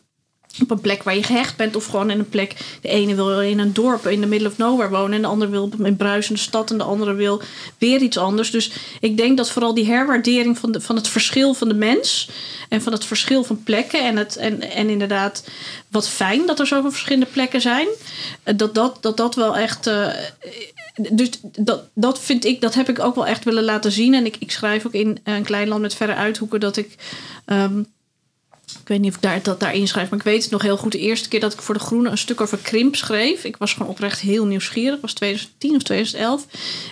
[0.61, 2.55] op een plek waar je gehecht bent of gewoon in een plek.
[2.81, 5.51] De ene wil in een dorp in de middle of nowhere wonen en de andere
[5.51, 7.41] wil in bruisende stad en de andere wil
[7.77, 8.51] weer iets anders.
[8.51, 12.29] Dus ik denk dat vooral die herwaardering van, de, van het verschil van de mens
[12.69, 15.43] en van het verschil van plekken en, het, en, en inderdaad
[15.87, 17.87] wat fijn dat er zoveel verschillende plekken zijn,
[18.55, 19.87] dat dat, dat, dat wel echt.
[19.87, 20.07] Uh,
[21.11, 24.13] dus dat, dat vind ik, dat heb ik ook wel echt willen laten zien.
[24.13, 26.95] En ik, ik schrijf ook in een klein land met verre uithoeken dat ik.
[27.45, 27.98] Ik
[28.89, 30.91] weet niet of ik daar, dat daar inschrijf, maar ik weet het nog heel goed.
[30.91, 33.43] De eerste keer dat ik voor De Groene een stuk over krimp schreef.
[33.43, 34.91] Ik was gewoon oprecht heel nieuwsgierig.
[34.91, 36.45] Het was 2010 of 2011.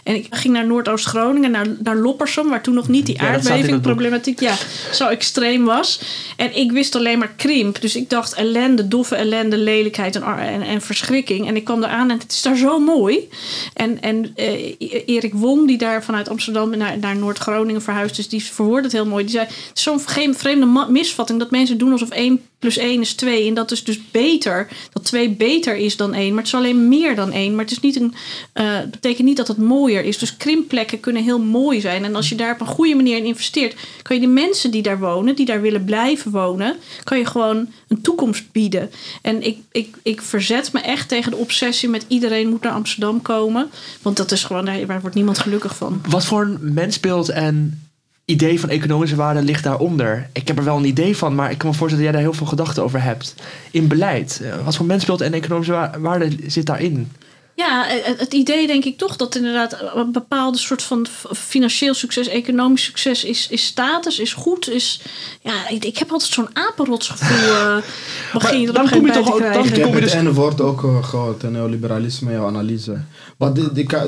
[0.04, 2.50] En ik ging naar Noordoost-Groningen, naar, naar Loppersum...
[2.50, 4.56] waar toen nog niet die Ja, aardbevingproblematiek ja,
[4.94, 6.02] zo extreem was.
[6.36, 7.82] En ik wist alleen maar krimp.
[7.82, 11.48] Dus ik dacht ellende, doffe ellende, lelijkheid en, en, en verschrikking.
[11.48, 13.30] En ik kwam eraan en het is daar zo mooi.
[13.74, 18.30] En, en eh, Erik Wong, die daar vanuit Amsterdam naar, naar Noord-Groningen verhuisd is...
[18.30, 19.24] die verwoordde het heel mooi.
[19.24, 21.40] Die zei, het is zo'n geen vreemde misvatting...
[21.40, 23.47] dat mensen doen alsof 1 plus 1 is 2.
[23.47, 26.30] En dat is dus beter, dat 2 beter is dan 1.
[26.30, 27.56] Maar het is alleen meer dan 1.
[27.56, 28.13] Maar het is niet een,
[28.54, 30.17] eh, betekent niet dat het mooier is.
[30.17, 32.04] Dus krimplekken kunnen heel mooi zijn.
[32.04, 33.76] En als je daar op een goede manier in investeert...
[34.02, 36.76] kan je de mensen die daar wonen, die daar willen blijven wonen...
[37.04, 38.91] kan je gewoon een toekomst bieden.
[39.21, 43.21] En ik, ik, ik verzet me echt tegen de obsessie met iedereen moet naar Amsterdam
[43.21, 43.69] komen.
[44.02, 46.02] Want dat is gewoon, daar wordt niemand gelukkig van.
[46.10, 47.87] Wat voor een mensbeeld en
[48.30, 50.30] idee van economische waarde ligt daaronder?
[50.34, 52.32] Ik heb er wel een idee van, maar ik kan me voorstellen dat jij daar
[52.32, 53.36] heel veel gedachten over hebt.
[53.72, 54.42] In beleid.
[54.44, 57.12] Eh, Wat voor mensbeeld en economische wa- waarde zit daarin?
[57.56, 62.28] Ja, het, het idee denk ik toch dat inderdaad een bepaalde soort van financieel succes,
[62.28, 64.70] economisch succes is, is status, is goed.
[64.70, 65.02] Is,
[65.42, 67.54] ja, ik, ik heb altijd zo'n apenrotsgevoel.
[67.56, 67.78] eh
[68.34, 69.72] begin je er dan kom je toch ook- dan Ik krijgen.
[69.74, 72.98] heb kom je het dus- ene woord ook eh, gehoord, eh, neoliberalisme, jouw analyse.
[73.38, 74.08] Wat die, die, ka-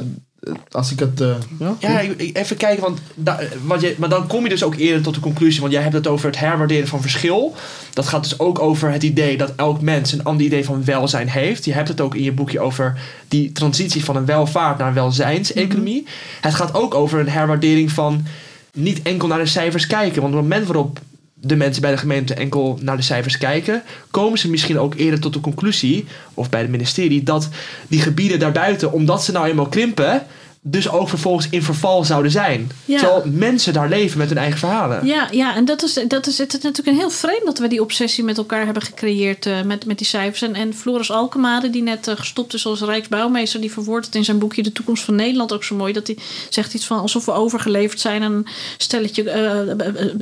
[0.71, 1.21] als ik het...
[1.21, 1.75] eh, ja?
[1.80, 4.75] Ja, ik- ik- even kijken, want da- wat je, maar dan kom je dus ook
[4.75, 7.56] eerder tot de conclusie, want jij hebt het over het herwaarderen van verschil.
[7.93, 11.30] Dat gaat dus ook over het idee dat elk mens een ander idee van welzijn
[11.30, 11.65] heeft.
[11.65, 14.93] Je hebt het ook in je boekje over die transitie van een welvaart naar een
[14.93, 16.06] welzijnseconomie.
[16.41, 18.25] Het gaat ook over een herwaardering van
[18.73, 20.21] niet enkel naar de cijfers kijken.
[20.21, 20.99] Want op het moment waarop
[21.41, 25.19] de mensen bij de gemeente enkel naar de cijfers kijken, komen ze misschien ook eerder
[25.19, 27.49] tot de conclusie, of bij het ministerie, dat
[27.88, 30.25] die gebieden daarbuiten, omdat ze nou eenmaal krimpen,
[30.61, 32.71] dus ook vervolgens in verval zouden zijn.
[32.85, 32.99] Ja.
[32.99, 35.05] Terwijl mensen daar leven met hun eigen verhalen.
[35.05, 37.67] Ja, ja, en dat is, dat is het is natuurlijk een heel vreemd dat we
[37.67, 40.41] die obsessie met elkaar hebben gecreëerd eh, met, met die cijfers.
[40.41, 44.23] En, en Floris Alkemade, die net eh, gestopt is als Rijksbouwmeester, die verwoordt het in
[44.23, 45.93] zijn boekje De Toekomst van Nederland ook zo mooi.
[45.93, 46.17] Dat hij
[46.49, 49.75] zegt iets van alsof we overgeleverd zijn aan een stelletje eh,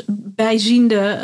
[0.07, 1.19] bijziende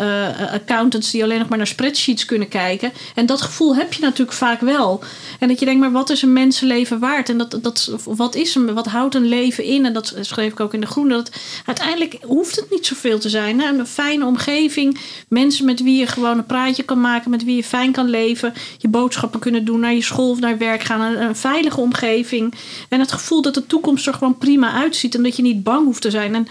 [0.52, 2.92] accountants die alleen nog maar naar spreadsheets kunnen kijken.
[3.16, 5.04] En dat gevoel heb je natuurlijk vaak wel.
[5.40, 7.30] En dat je denkt, maar wat is een mensenleven waard?
[7.30, 9.86] En dat, dat, wat is een, wat houdt een leven in?
[9.86, 11.14] En dat schreef ik ook in de Groene.
[11.14, 11.32] Dat
[11.66, 13.60] uiteindelijk hoeft het niet zoveel te zijn.
[13.60, 17.64] Een fijne omgeving, mensen met wie je gewoon een praatje kan maken, met wie je
[17.64, 21.36] fijn kan leven, je boodschappen kunnen doen, naar je school of naar werk gaan, een,
[21.36, 22.54] veilige omgeving.
[22.90, 25.86] En het gevoel dat de toekomst er gewoon prima uitziet en dat je niet bang
[25.86, 26.36] hoeft te zijn.
[26.36, 26.48] En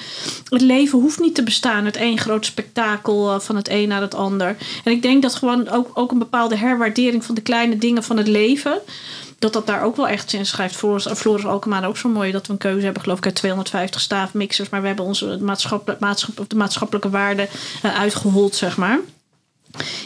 [0.49, 4.01] het leven hoeft niet te bestaan uit één groot spektakel eh, van het een naar
[4.01, 4.57] het ander.
[4.85, 8.17] En ik denk dat gewoon ook, ook een bepaalde herwaardering van de kleine dingen van
[8.17, 8.81] het leven
[9.43, 10.77] dat dat daar ook wel echt in schrijft.
[10.77, 14.01] Floris, Floris Alkemade ook zo mooi dat we een keuze hebben, geloof ik, uit 250
[14.01, 14.69] staafmixers.
[14.69, 17.49] Maar we hebben onze maatschappelijk, maatschappelijk, de maatschappelijke waarden
[17.85, 18.99] uh, uitgehold, zeg maar.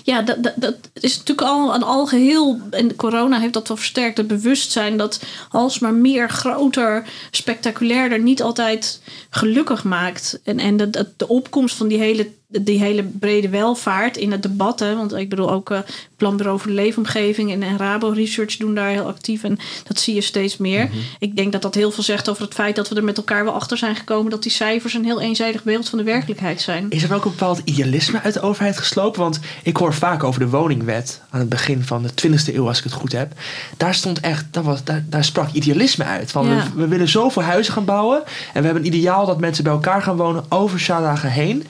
[0.03, 2.61] Ja, dat, dat, dat is natuurlijk al een algeheel.
[2.71, 4.17] En corona heeft dat wel versterkt.
[4.17, 10.41] Het bewustzijn dat alsmaar meer, groter, spectaculairder niet altijd gelukkig maakt.
[10.45, 14.81] En, en de, de opkomst van die hele, die hele brede welvaart in het debat.
[14.81, 15.79] Hè, want ik bedoel ook uh,
[16.17, 19.45] Planbureau voor de Leefomgeving en, en Rabo Research doen daar heel actief.
[19.45, 20.85] En dat zie je steeds meer.
[20.85, 21.01] Mm -hmm.
[21.19, 23.45] Ik denk dat dat heel veel zegt over het feit dat we er met elkaar
[23.45, 26.87] wel achter zijn gekomen dat die cijfers een heel eenzijdig beeld van de werkelijkheid zijn.
[26.89, 29.21] Is er ook een bepaald idealisme uit de overheid geslopen?
[29.21, 32.79] Want ik hoor vaak over de woningwet aan het begin van de 20e eeuw, als
[32.79, 33.33] ik het goed heb.
[33.77, 36.31] Daar stond echt, daar, was, daar, daar sprak idealisme uit.
[36.31, 36.55] Van ja.
[36.55, 38.23] we, we, willen zoveel huizen gaan bouwen.
[38.53, 41.67] En we hebben een ideaal dat mensen bij elkaar gaan wonen over dagen heen.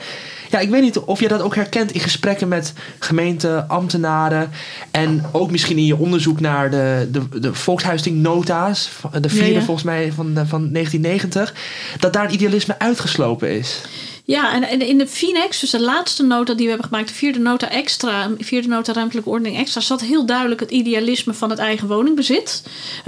[0.50, 4.50] Ja, ik weet niet of je dat ook herkent in gesprekken met gemeenten, ambtenaren.
[4.90, 8.90] En ook misschien in je onderzoek naar de, de, de volkshuisdingnota's.
[9.20, 9.64] De vierde ja, ja.
[9.64, 11.54] volgens mij van, van 1990.
[11.98, 13.80] Dat daar een idealisme uitgeslopen is.
[14.26, 17.38] Ja, en in de Finex, dus de laatste nota die we hebben gemaakt, de vierde
[17.38, 21.88] nota extra, vierde nota ruimtelijke ordening extra, zat heel duidelijk het idealisme van het eigen
[21.88, 22.62] woningbezit.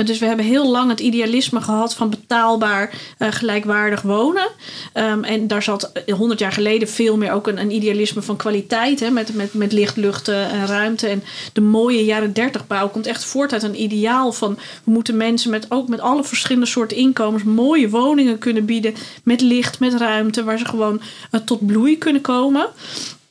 [0.04, 4.48] Dus we hebben heel lang het idealisme gehad van betaalbaar, uh, gelijkwaardig wonen.
[4.94, 9.00] Um, en daar zat honderd jaar geleden veel meer ook een, een idealisme van kwaliteit,
[9.00, 11.07] hè, met, met, met licht, lucht en ruimte.
[11.07, 15.16] En de mooie jaren dertig bouw komt echt voort uit een ideaal van we moeten
[15.16, 19.94] mensen met ook met alle verschillende soorten inkomens mooie woningen kunnen bieden met licht, met
[19.94, 21.00] ruimte, waar ze gewoon
[21.44, 22.68] tot bloei kunnen komen.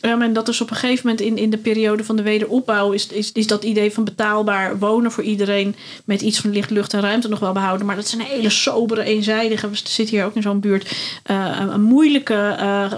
[0.02, 2.92] Um, en dat is op een gegeven moment in, in de periode van de wederopbouw...
[2.92, 5.76] Is, is, is dat idee van betaalbaar wonen voor iedereen...
[6.06, 7.86] met iets van licht, lucht en ruimte nog wel behouden.
[7.86, 9.70] Maar dat zijn hele sobere, eenzijdige...
[9.70, 10.96] we zitten hier ook in zo'n buurt...
[11.32, 12.92] Uh, een moeilijke uh,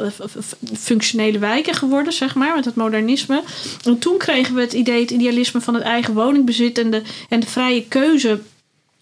[0.78, 2.56] functionele wijken geworden, zeg maar...
[2.56, 3.44] met het modernisme.
[3.84, 6.78] En toen kregen we het idee, het idealisme van het eigen woningbezit...
[6.78, 8.40] en de, en de vrije keuze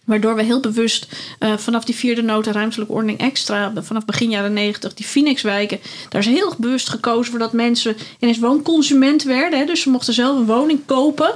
[0.08, 1.08] Waardoor we heel bewust
[1.40, 6.22] uh, vanaf die vierde nota ruimtelijke ordening extra, vanaf begin jaren negentig, die Phoenixwijken, daar
[6.22, 9.60] is heel bewust gekozen voor dat mensen ineens woonconsument werden.
[9.60, 11.36] Hè, dus ze mochten zelf een woning kopen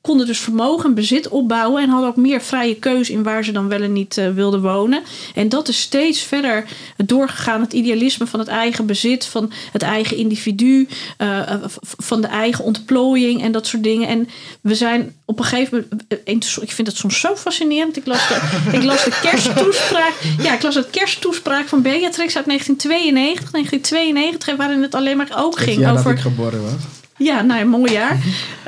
[0.00, 3.52] konden dus vermogen en bezit opbouwen en hadden ook meer vrije keuze in waar ze
[3.52, 5.02] dan wel en niet uh, wilden wonen.
[5.34, 6.64] En dat is steeds verder
[6.96, 11.40] doorgegaan, het idealisme van het eigen bezit, van het eigen individu, uh,
[11.80, 14.08] van de eigen ontplooiing en dat soort dingen.
[14.08, 14.28] En
[14.60, 17.96] we zijn op een gegeven moment, ik vind het soms zo fascinerend.
[17.96, 18.40] Ik las de,
[18.78, 24.82] ik las de kersttoespraak, ja, ik las het kersttoespraak van Beatrix uit 1992, 1992, waarin
[24.82, 26.04] het alleen maar ook ging ja, over.
[26.04, 26.99] Dat ik geboren was.
[27.22, 28.18] Ja, nou, een mooi jaar.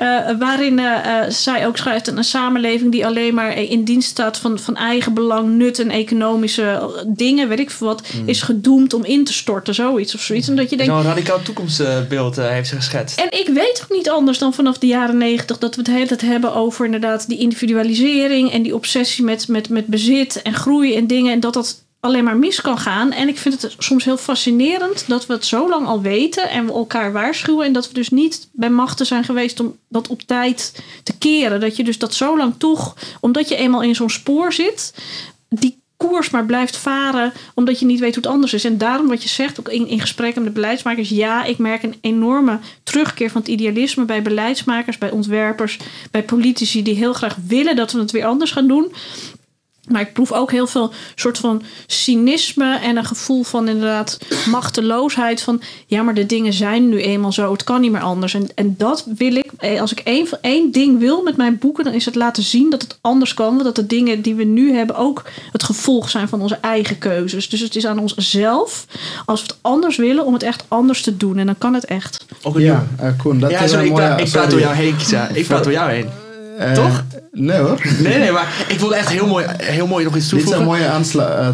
[0.01, 0.97] Uh, waarin uh,
[1.29, 5.57] zij ook schrijft een samenleving die alleen maar in dienst staat van, van eigen belang,
[5.57, 8.29] nut en economische dingen, weet ik veel wat, mm.
[8.29, 10.49] is gedoemd om in te storten, zoiets of zoiets.
[10.49, 10.93] En dat je denkt.
[10.93, 13.21] Zo'n radicaal toekomstbeeld uh, heeft ze geschetst.
[13.21, 16.07] En ik weet ook niet anders dan vanaf de jaren negentig dat we het hele
[16.07, 20.97] tijd hebben over inderdaad die individualisering en die obsessie met, met, met bezit en groei
[20.97, 21.33] en dingen.
[21.33, 23.13] En dat dat alleen maar mis kan gaan.
[23.13, 26.67] En ik vind het soms heel fascinerend dat we het zo lang al weten en
[26.67, 27.67] we elkaar waarschuwen.
[27.67, 31.61] En dat we dus niet bij machten zijn geweest om dat op tijd te keren.
[31.61, 34.95] Dat je dus dat zo lang toch, omdat je eenmaal in zo'n spoor zit,
[35.49, 38.65] die koers maar blijft varen, omdat je niet weet hoe het anders is.
[38.65, 41.83] En daarom wat je zegt, ook in, in gesprekken met de beleidsmakers, ja, ik merk
[41.83, 45.79] een enorme terugkeer van het idealisme bij beleidsmakers, bij ontwerpers,
[46.11, 48.93] bij politici die heel graag willen dat we het weer anders gaan doen.
[49.89, 54.19] Maar ik proef ook heel veel soort van cynisme en een gevoel van inderdaad
[54.49, 55.43] machteloosheid.
[55.43, 57.53] Van ja, maar de dingen zijn nu eenmaal zo.
[57.53, 58.35] Het kan niet meer anders.
[58.35, 61.85] En, en dat wil ik, eh, als ik één, één ding wil met mijn boeken,
[61.85, 63.63] dan is het laten zien dat het anders kan.
[63.63, 67.49] Dat de dingen die we nu hebben ook het gevolg zijn van onze eigen keuzes.
[67.49, 68.87] Dus het is aan onszelf,
[69.25, 71.39] als we het anders willen, om het echt anders te doen.
[71.39, 72.25] En dan kan het echt.
[72.43, 74.07] Ook ja, uh, Koen, dat ja, is sorry, een ik, mooie...
[74.07, 75.29] praat, ik praat door jou heen, Kisa.
[75.29, 76.22] Ik praat door jou heen.
[76.69, 77.05] Uh, Toch?
[77.33, 77.81] Nee hoor.
[77.99, 80.61] Nee, nee, maar ik wilde echt heel mooi, heel mooi nog iets Dit is toevoegen.
[80.61, 81.49] een mooie aansla uh,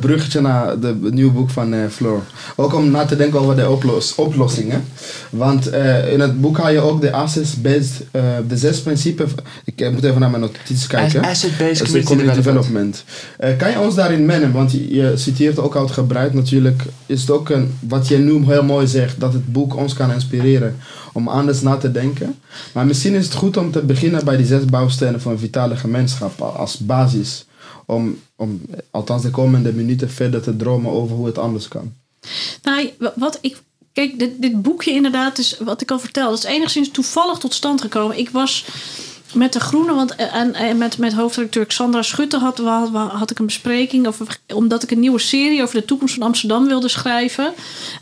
[0.00, 2.22] bruggetje naar de, het nieuwe boek van uh, Floor.
[2.56, 4.84] Ook om na te denken over de oplos oplossingen.
[5.30, 8.04] Want uh, in het boek haal je ook de assets-based,
[8.48, 9.30] de zes principes.
[9.64, 11.24] Ik moet even naar mijn notities kijken.
[11.24, 13.04] Asset-based community, community development.
[13.36, 13.62] development.
[13.62, 14.52] kan je ons daarin mennen?
[14.52, 16.82] Want je, citeert ook uitgebreid natuurlijk.
[17.06, 20.12] Is het ook een, wat je nu heel mooi zegt, dat het boek ons kan
[20.12, 20.76] inspireren
[21.16, 22.38] om anders na te denken.
[22.72, 25.76] Maar misschien is het goed om te beginnen bij die zes bouwstenen van een vitale
[25.76, 27.45] gemeenschap als basis.
[27.86, 31.92] Om, om althans de komende minuten verder te dromen over hoe het anders kan.
[32.62, 33.62] Nou, wat ik.
[33.92, 36.30] Kijk, dit, dit boekje inderdaad is wat ik al vertelde.
[36.30, 38.18] Dat is enigszins toevallig tot stand gekomen.
[38.18, 38.64] Ik was
[39.34, 43.38] met de Groene, want en, en met, met hoofdredacteur Xandra Schutte had, had, had ik
[43.38, 47.52] een bespreking over, omdat ik een nieuwe serie over de toekomst van Amsterdam wilde schrijven.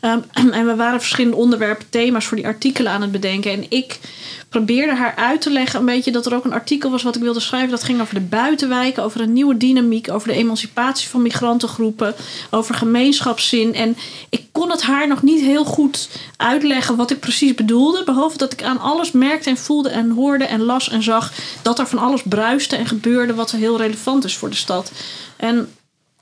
[0.01, 3.53] Um, en we waren verschillende onderwerpen, thema's voor die artikelen aan het bedenken.
[3.53, 3.99] En ik
[4.55, 7.23] probeerde haar uit te leggen een beetje dat er ook een artikel was wat ik
[7.23, 7.71] wilde schrijven.
[7.71, 12.15] Dat ging over de buitenwijken, over een nieuwe dynamiek, over de emancipatie van migrantengroepen,
[12.51, 13.75] over gemeenschapszin.
[13.75, 13.97] En
[14.29, 18.03] ik kon het haar nog niet heel goed uitleggen wat ik precies bedoelde.
[18.05, 21.79] Behalve dat ik aan alles merkte en voelde en hoorde en las en zag dat
[21.79, 24.93] er van alles bruiste en gebeurde wat heel relevant is voor de stad.
[25.37, 25.69] En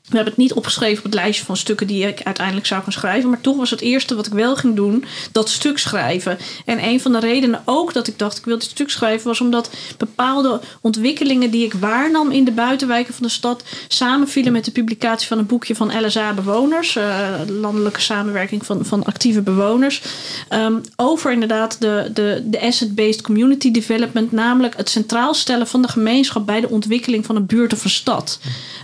[0.08, 2.92] we hebben het niet opgeschreven op het lijstje van stukken die ik uiteindelijk zou gaan
[2.92, 3.30] schrijven.
[3.30, 6.38] Maar toch was het eerste wat ik wel ging doen, dat stuk schrijven.
[6.64, 9.40] En een van de redenen ook dat ik dacht ik wil dit stuk schrijven, was
[9.40, 14.70] omdat bepaalde ontwikkelingen die ik waarnam in de buitenwijken van de stad samenvielen met de
[14.70, 20.02] publicatie van een boekje van LSA Bewoners, uh, landelijke samenwerking van, van actieve bewoners.
[20.50, 25.88] Um, over inderdaad de, de, de asset-based community development, namelijk het centraal stellen van de
[25.88, 28.38] gemeenschap bij de ontwikkeling van een buurt of een stad.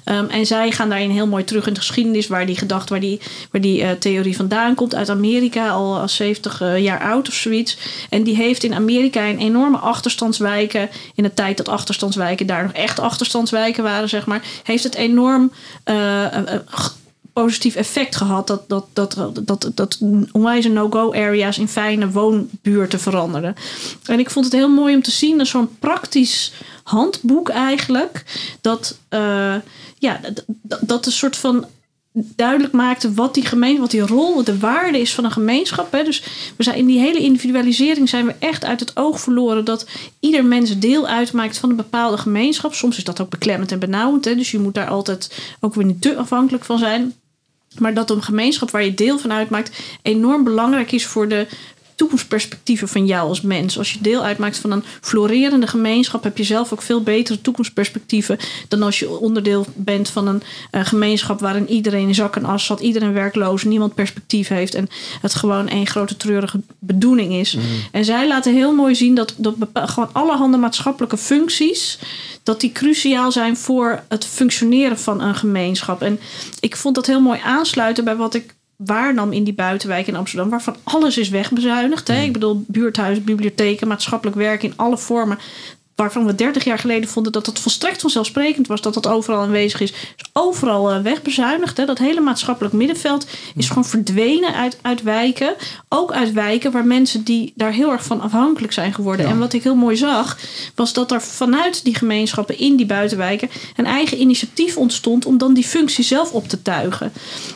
[0.04, 3.01] Um, en zij gaan daarin heel mooi terug in de geschiedenis waar die gedacht, waar
[3.01, 4.94] die, waar die uh, theorie vandaan komt.
[4.94, 7.77] Uit Amerika, al, al 70 uh, jaar oud of zoiets.
[8.11, 10.88] En die heeft in Amerika een enorme achterstandswijken.
[11.14, 14.42] In de tijd dat achterstandswijken daar nog echt achterstandswijken waren, zeg maar.
[14.62, 15.53] Heeft het enorm.
[17.42, 19.98] Positief effect gehad dat, dat, dat, dat, dat
[20.33, 23.55] onwijze no-go areas in fijne woonbuurten veranderden.
[24.05, 28.24] En ik vond het heel mooi om te zien, dat zo'n praktisch handboek eigenlijk,
[28.61, 29.55] dat, uh,
[29.98, 30.20] ja,
[30.62, 31.66] dat, dat een soort van
[32.12, 35.92] duidelijk maakte wat die gemeenschap, wat die rol, de waarde is van een gemeenschap.
[35.92, 36.05] Hè.
[36.05, 36.22] Dus
[36.57, 39.87] we zijn in die hele individualisering zijn we echt uit het oog verloren dat
[40.20, 42.74] ieder mens deel uitmaakt van een bepaalde gemeenschap.
[42.74, 44.24] Soms is dat ook beklemmend en benauwend.
[44.24, 44.35] Hè.
[44.35, 47.14] Dus je moet daar altijd ook weer niet te afhankelijk van zijn.
[47.78, 51.46] Maar dat een gemeenschap waar je deel van uitmaakt enorm belangrijk is voor de
[51.99, 53.79] toekomstperspectieven van jou als mens.
[53.79, 58.39] Als je deel uitmaakt van een florerende gemeenschap, heb je zelf ook veel betere toekomstperspectieven
[58.69, 62.65] dan als je onderdeel bent van een uh, gemeenschap waarin iedereen in zak en as
[62.65, 64.89] zat, iedereen werkloos, niemand perspectief heeft en
[65.21, 67.55] het gewoon één grote treurige bedoeling is.
[67.55, 67.63] Mm.
[67.92, 71.99] En zij laten heel mooi zien dat, dat gewoon allerhande maatschappelijke functies
[72.42, 76.03] dat die cruciaal zijn voor het functioneren van een gemeenschap.
[76.03, 76.21] En
[76.61, 80.50] ik vond dat heel mooi aansluiten bij wat ik waarnam in die buitenwijk in Amsterdam,
[80.50, 82.08] waarvan alles is wegbezuinigd.
[82.08, 82.22] Hè?
[82.22, 85.38] Ik bedoel, buurthuizen, bibliotheken, maatschappelijk werk in alle vormen
[86.01, 89.81] waarvan we 30 jaar geleden vonden dat het volstrekt vanzelfsprekend was dat dat overal aanwezig
[89.81, 91.77] is, is overal uh, wegbezuinigd.
[91.77, 91.85] Hè.
[91.85, 95.55] Dat hele maatschappelijk middenveld is gewoon verdwenen uit, uit wijken.
[95.88, 99.27] Ook uit wijken waar mensen die daar heel erg van afhankelijk zijn geworden.
[99.27, 100.38] En wat ik heel mooi zag,
[100.75, 105.55] was dat er vanuit die gemeenschappen in die buitenwijken een eigen initiatief ontstond om dan
[105.55, 107.13] die functie zelf op te tuigen.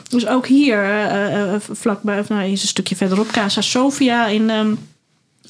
[0.08, 4.50] Dus ook hier, uh, uh, vlakbij, of nou, is een stukje verderop, Casa Sofia in.
[4.50, 4.78] Um,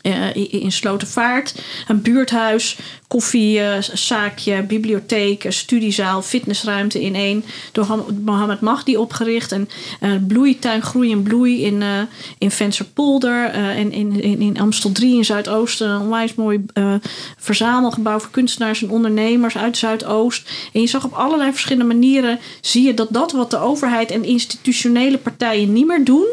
[0.03, 1.55] uh, in Slotervaart.
[1.89, 2.79] Een buurthuis,
[3.09, 7.45] koffiezaakje, bibliotheek, studiezaal, fitnessruimte in één.
[7.73, 9.53] Door Mohammed Mahdi opgericht.
[9.53, 9.69] En
[10.01, 12.01] uh, bloeituin Groei en Bloei in, uh,
[12.39, 13.45] in Vensterpolder.
[13.51, 15.89] en in, in, in Amstel 3 in Zuidoosten.
[15.89, 16.65] Een onwijs mooi
[17.39, 20.51] verzamelgebouw voor kunstenaars en ondernemers uit Zuidoost.
[20.73, 22.39] En je zag op allerlei verschillende manieren...
[22.61, 26.27] zie je dat dat wat de overheid en institutionele partijen niet meer doen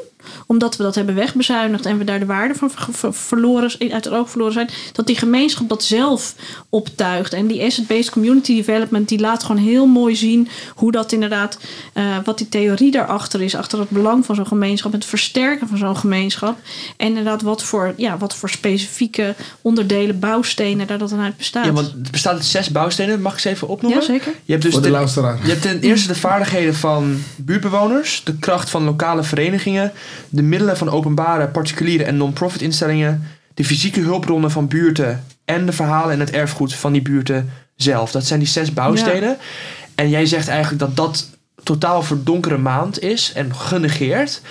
[0.48, 2.72] omdat we dat hebben wegbezuinigd en we daar de waarde van
[3.14, 6.36] verloren, uit het oog verloren zijn, dat die gemeenschap dat zelf
[6.70, 7.34] optuigt.
[7.34, 11.58] En die asset-based community development, die laat gewoon heel mooi zien hoe dat inderdaad,
[11.94, 15.78] uh, wat die theorie daarachter is, achter het belang van zo'n gemeenschap, het versterken van
[15.78, 16.58] zo'n gemeenschap.
[16.98, 21.66] En inderdaad, wat voor, ja, wat voor specifieke onderdelen, bouwstenen daar dat dan uit bestaat.
[21.66, 24.00] Ja, want het bestaat uit zes bouwstenen, mag ik ze even opnoemen?
[24.00, 24.32] Ja, zeker.
[24.46, 25.40] Je hebt dus voor de, de luisteraar.
[25.44, 29.92] Je hebt ten eerste de vaardigheden van buurtbewoners, de kracht van lokale verenigingen,
[30.30, 35.72] de middelen van openbare, particuliere en non-profit instellingen, de fysieke hulpbronnen van buurten en de
[35.72, 38.12] verhalen en het erfgoed van die buurten zelf.
[38.12, 39.38] Dat zijn die zes bouwstenen.
[39.96, 41.30] En jij zegt eigenlijk dat dat
[41.64, 44.42] totaal verdonkere maand is en genegeerd.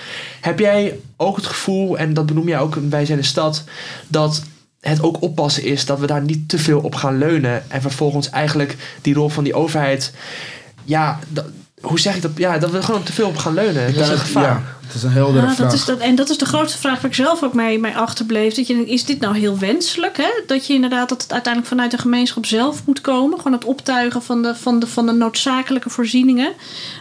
[0.41, 3.63] Heb jij ook het gevoel, en dat benoem jij ook bij zijn de stad,
[4.07, 4.43] dat
[4.79, 8.29] het ook oppassen is dat we daar niet te veel op gaan leunen en vervolgens
[8.29, 10.13] eigenlijk die rol van die overheid,
[10.83, 11.19] ja,
[11.81, 12.31] hoe zeg ik dat?
[12.35, 13.93] Ja, dat we gewoon te veel op gaan leunen.
[13.93, 14.43] Dat is een gevaar.
[14.43, 14.63] Ja,
[14.95, 15.67] is een heldere Ja, vraag.
[15.69, 17.95] dat is dat, en dat is de grootste vraag waar ik zelf ook mee, mee
[17.95, 18.53] achterbleef.
[18.53, 20.17] Dat je, is dit nou heel wenselijk?
[20.17, 20.29] Hè?
[20.47, 23.37] Dat je inderdaad dat het uiteindelijk vanuit de gemeenschap zelf moet komen.
[23.37, 26.53] Gewoon het optuigen van de, van de, van de noodzakelijke voorzieningen.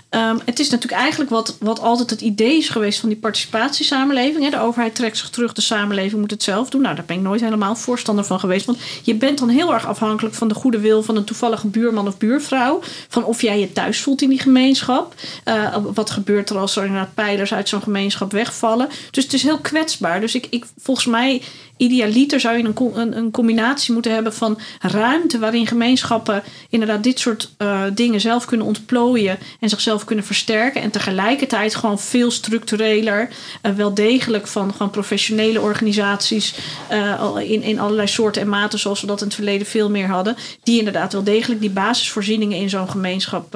[0.09, 4.45] Ehm, het is natuurlijk eigenlijk wat, wat altijd het idee is geweest van die participatiesamenleving.
[4.45, 4.51] Hè?
[4.51, 6.83] De overheid trekt zich terug, de samenleving moet het zelf doen.
[6.83, 8.67] Nou, daar ben ik nooit helemaal voorstander van geweest.
[8.67, 12.07] Want je bent dan heel erg afhankelijk van de goede wil van een toevallige buurman
[12.07, 12.81] of buurvrouw.
[13.09, 15.15] Van of jij je thuis voelt in die gemeenschap.
[15.45, 18.89] Uh, wat gebeurt er als er inderdaad pijlers uit zo'n gemeenschap wegvallen.
[19.11, 20.21] Dus het is heel kwetsbaar.
[20.21, 21.43] Dus ik, ik volgens mij
[21.79, 22.65] idealiter zou je
[22.95, 28.45] een, een, combinatie moeten hebben van ruimte waarin gemeenschappen inderdaad dit soort uh, dingen zelf
[28.45, 30.83] kunnen ontplooien en zichzelf kunnen versterken.
[30.83, 33.29] En tegelijkertijd gewoon veel structureler,
[33.63, 36.55] uh, wel degelijk van gewoon professionele organisaties
[36.93, 40.09] uh, in, in allerlei soorten en maten, zoals we dat in het verleden veel meer
[40.09, 43.55] hadden, die inderdaad wel degelijk die basisvoorzieningen in zo'n gemeenschap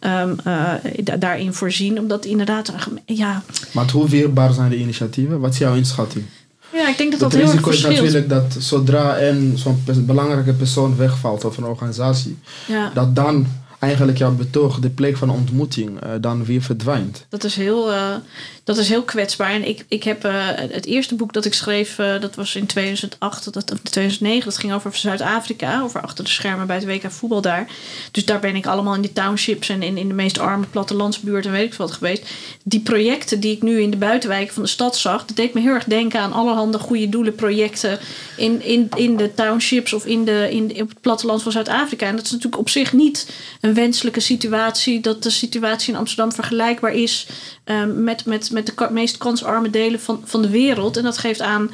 [0.00, 0.36] um,
[1.18, 1.98] daarin voorzien.
[1.98, 2.72] Omdat inderdaad,
[3.06, 3.42] ja.
[3.72, 5.40] Maar hoe weerbaar zijn de initiatieven?
[5.40, 6.24] Wat is jouw inschatting?
[6.72, 9.82] Ja, ik denk dat Het dat heel erg risico is natuurlijk dat zodra een zo'n
[9.84, 12.90] pers- belangrijke persoon wegvalt of een organisatie, Ja.
[12.94, 13.46] dat dan
[13.82, 17.26] eigenlijk jouw betoog, de plek van ontmoeting, eh, dan weer verdwijnt.
[17.28, 18.14] Dat is heel, uh,
[18.64, 19.50] dat is heel kwetsbaar.
[19.50, 23.52] En ik, ik heb uh, het eerste boek dat ik schreef, dat was in 2008,
[23.52, 24.44] dat, of 2009.
[24.44, 27.66] Dat ging over Zuid-Afrika, over achter de schermen bij het WK voetbal daar.
[28.10, 31.50] Dus daar ben ik allemaal in die townships en in, in de meest arme plattelandsbuurten
[31.50, 32.30] en weet ik wat geweest.
[32.62, 35.60] Die projecten die ik nu in de buitenwijken van de stad zag, dat deed me
[35.60, 37.98] heel erg denken aan allerhande goede doelen projecten
[38.36, 42.06] in, in, in de townships of in, de, in, in het platteland van Zuid-Afrika.
[42.06, 43.30] En dat is natuurlijk op zich niet
[43.60, 47.26] een wenselijke situatie, dat de situatie in Amsterdam vergelijkbaar is
[47.64, 50.96] um, met, met, met de meest kansarme delen van, van de wereld.
[50.96, 51.70] En dat geeft aan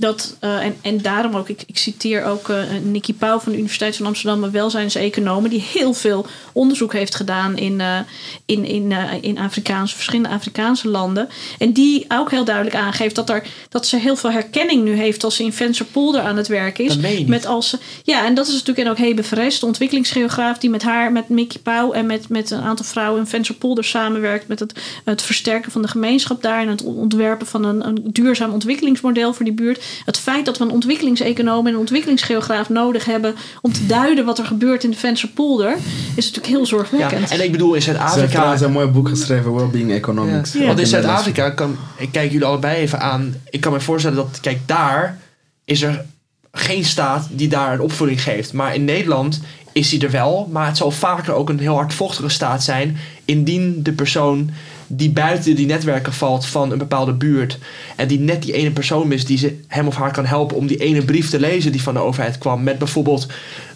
[0.00, 3.58] dat, uh, en, en daarom ook, ik, ik citeer ook uh, Nicky Pauw van de
[3.58, 7.98] Universiteit van Amsterdam, een welzijnseconoom, die heel veel onderzoek heeft gedaan in, uh,
[8.44, 11.28] in, in, in Afrikaanse, verschillende Afrikaanse landen.
[11.58, 15.24] En die ook heel duidelijk aangeeft dat, er, dat ze heel veel herkenning nu heeft
[15.24, 16.96] als ze in Vensterpolder aan het werk is.
[17.26, 20.70] Met als ze, ja, en dat is natuurlijk en ook Hebe Verres, de ontwikkelingsgeograaf, die
[20.70, 24.60] met haar, met Nicky Pauw en met, met een aantal vrouwen in Vensterpolder samenwerkt met
[24.60, 24.72] het,
[25.04, 29.44] het versterken van de gemeenschap daar en het ontwerpen van een, een duurzaam ontwikkelingsmodel voor
[29.44, 33.86] die buurt het feit dat we een ontwikkelingseconoom en een ontwikkelingsgeograaf nodig hebben om te
[33.86, 35.76] duiden wat er gebeurt in de Vensterpolder,
[36.16, 37.28] is natuurlijk heel zorgwekkend.
[37.28, 38.32] Ja, en ik bedoel, in Ze heeft Zuid-Afrika.
[38.32, 40.52] trouwens een mooi boek geschreven, Wellbeing Economics.
[40.52, 40.66] Ja.
[40.66, 41.76] Want in Zuid-Afrika kan.
[41.96, 43.34] Ik kijk jullie allebei even aan.
[43.50, 44.38] Ik kan me voorstellen dat.
[44.40, 45.18] Kijk, daar
[45.64, 46.04] is er
[46.52, 48.52] geen staat die daar een opvulling geeft.
[48.52, 49.40] Maar in Nederland
[49.72, 50.48] is die er wel.
[50.52, 52.96] Maar het zal vaker ook een heel hardvochtige staat zijn.
[53.24, 54.50] Indien de persoon
[54.92, 57.58] die buiten die netwerken valt van een bepaalde buurt.
[57.96, 60.66] En die net die ene persoon is die ze, hem of haar kan helpen om
[60.66, 62.62] die ene brief te lezen die van de overheid kwam.
[62.62, 63.26] Met bijvoorbeeld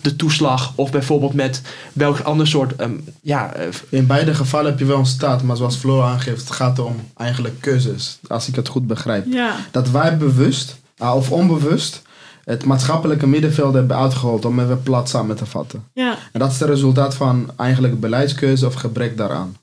[0.00, 1.62] de toeslag of bijvoorbeeld met
[1.92, 2.76] welk ander soort.
[2.76, 2.92] ehm,
[3.22, 6.50] ja, eh, In beide gevallen heb je wel een staat, maar zoals Flo aangeeft, het
[6.50, 8.18] gaat om eigenlijk keuzes.
[8.28, 9.26] Als ik het goed begrijp.
[9.32, 9.56] Ja.
[9.70, 12.02] Dat wij bewust, ah, of onbewust,
[12.44, 15.84] het maatschappelijke middenveld hebben uitgehold om even plat samen te vatten.
[15.92, 16.16] Ja.
[16.32, 19.56] En dat is het resultaat van eigenlijk beleidskeuze of gebrek daaraan.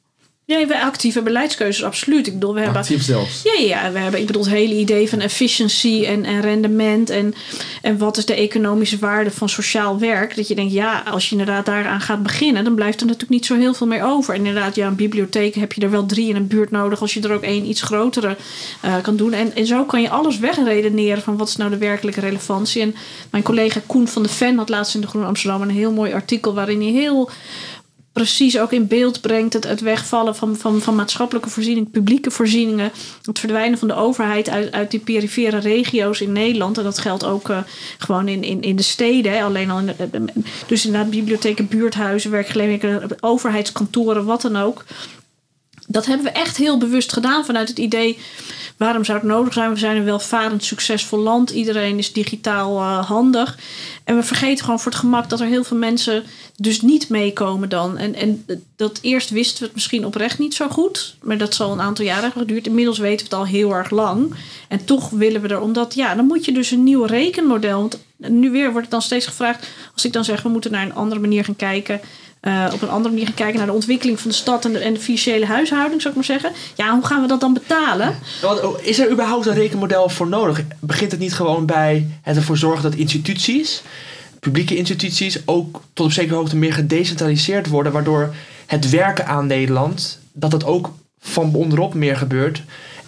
[0.51, 2.27] Ja, we actieve beleidskeuzes, absoluut.
[2.27, 3.41] Ik bedoel, we hebben Actief zelfs.
[3.43, 7.33] Ja, ja, we hebben, ik bedoel, het hele idee van efficiëntie en, en rendement en,
[7.81, 10.35] en wat is de economische waarde van sociaal werk.
[10.35, 13.45] Dat je denkt, ja, als je inderdaad daaraan gaat beginnen, dan blijft er natuurlijk niet
[13.45, 14.33] zo heel veel meer over.
[14.33, 17.13] En inderdaad, ja, een bibliotheek heb je er wel drie in een buurt nodig als
[17.13, 18.37] je er ook één iets grotere
[18.81, 19.33] eh, kan doen.
[19.33, 22.81] En, en zo kan je alles wegredeneren van wat is nou de werkelijke relevantie.
[22.81, 22.95] En
[23.29, 26.13] mijn collega Koen van de Ven had laatst in de Groene Amsterdam een heel mooi
[26.13, 27.29] artikel waarin hij heel
[28.11, 32.91] precies ook in beeld brengt het, het wegvallen van, van, van maatschappelijke voorzieningen, publieke voorzieningen,
[33.25, 36.77] het verdwijnen van de overheid uit, uit die perifere regio's in Nederland.
[36.77, 37.57] En dat geldt ook eh,
[37.97, 39.43] gewoon in, in, in de steden.
[39.43, 40.25] Alleen al in de,
[40.67, 44.83] dus inderdaad bibliotheken, buurthuizen, werkgelegenheden, overheidskantoren, wat dan ook.
[45.91, 48.17] Dat hebben we echt heel bewust gedaan vanuit het idee.
[48.77, 49.73] Waarom zou het nodig zijn?
[49.73, 51.49] We zijn een welvarend, succesvol land.
[51.49, 53.57] Iedereen is digitaal eh, handig.
[54.03, 56.23] En we vergeten gewoon voor het gemak dat er heel veel mensen
[56.55, 57.97] dus niet meekomen dan.
[57.97, 61.15] En, en dat eerst wisten we het misschien oprecht niet zo goed.
[61.21, 62.67] Maar dat zal een aantal jaren hebben geduurd.
[62.67, 64.33] Inmiddels weten we het al heel erg lang.
[64.67, 67.79] En toch willen we er, omdat ja, dan moet je dus een nieuw rekenmodel.
[67.79, 69.67] Want nu weer wordt het dan steeds gevraagd.
[69.93, 72.01] Als ik dan zeg, we moeten naar een andere manier gaan kijken.
[72.41, 74.79] Uh, op een andere manier gaan kijken naar de ontwikkeling van de stad en de,
[74.79, 76.51] en financiële huishouding, zou ik maar zeggen.
[76.75, 78.15] Ja, hoe gaan we dat dan betalen?
[78.81, 80.63] Is er überhaupt een rekenmodel voor nodig?
[80.79, 83.81] Begint het niet gewoon bij het ervoor zorgen dat instituties,
[84.39, 88.35] publieke instituties, ook tot op zekere hoogte meer gedecentraliseerd worden, waardoor
[88.65, 92.61] het werken aan Nederland, dat het ook van onderop meer gebeurt.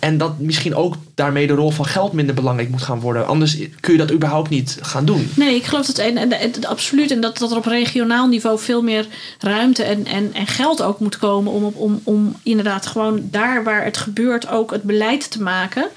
[0.04, 3.28] En dat misschien ook daarmee de rol van geld minder belangrijk moet gaan worden.
[3.28, 5.30] Anders kun je dat überhaupt niet gaan doen.
[5.36, 7.12] Nee, ik geloof dat en, en, absoluut.
[7.12, 9.08] En dat, dat er op regionaal niveau veel meer
[9.39, 13.84] ruimte en, en, en geld ook moet komen om, om, om inderdaad gewoon daar waar
[13.84, 15.88] het gebeurt ook het beleid te maken.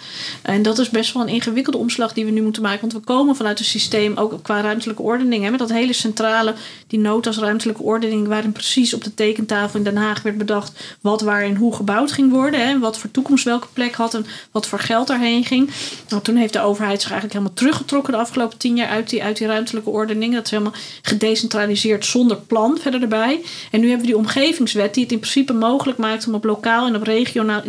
[0.42, 2.80] En dat is best wel een ingewikkelde omslag die we nu moeten maken.
[2.80, 6.54] Want we komen vanuit een systeem, ook qua ruimtelijke ordening, hè, met dat hele centrale,
[6.86, 11.20] die notas ruimtelijke ordening, waarin precies op de tekentafel in Den Haag werd bedacht wat
[11.20, 12.66] waar en hoe gebouwd ging worden.
[12.66, 15.70] Hè, wat voor toekomst welke plek had en wat voor geld daarheen ging.
[16.08, 19.22] Nou, toen heeft de overheid zich eigenlijk helemaal teruggetrokken de afgelopen tien jaar uit die,
[19.22, 20.34] uit die ruimtelijke ordening.
[20.34, 20.72] Dat is helemaal
[21.02, 23.40] gedecentraliseerd zonder plan verder erbij.
[23.70, 26.86] En nu hebben we die omgevingswet die het in principe mogelijk maakt om op lokaal
[26.86, 27.62] en op regionaal,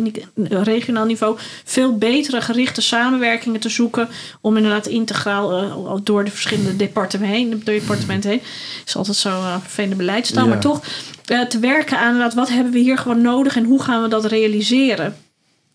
[0.48, 4.08] regionaal niveau veel betere gerichte samenwerkingen te zoeken.
[4.40, 8.42] Om inderdaad integraal uh, door de verschillende departementen heen, departementen heen.
[8.86, 10.48] Is altijd zo uh, vervelende beleidstaal, ja.
[10.48, 10.82] maar toch
[11.26, 14.24] uh, te werken aan wat hebben we hier gewoon nodig en hoe gaan we dat
[14.24, 15.16] realiseren.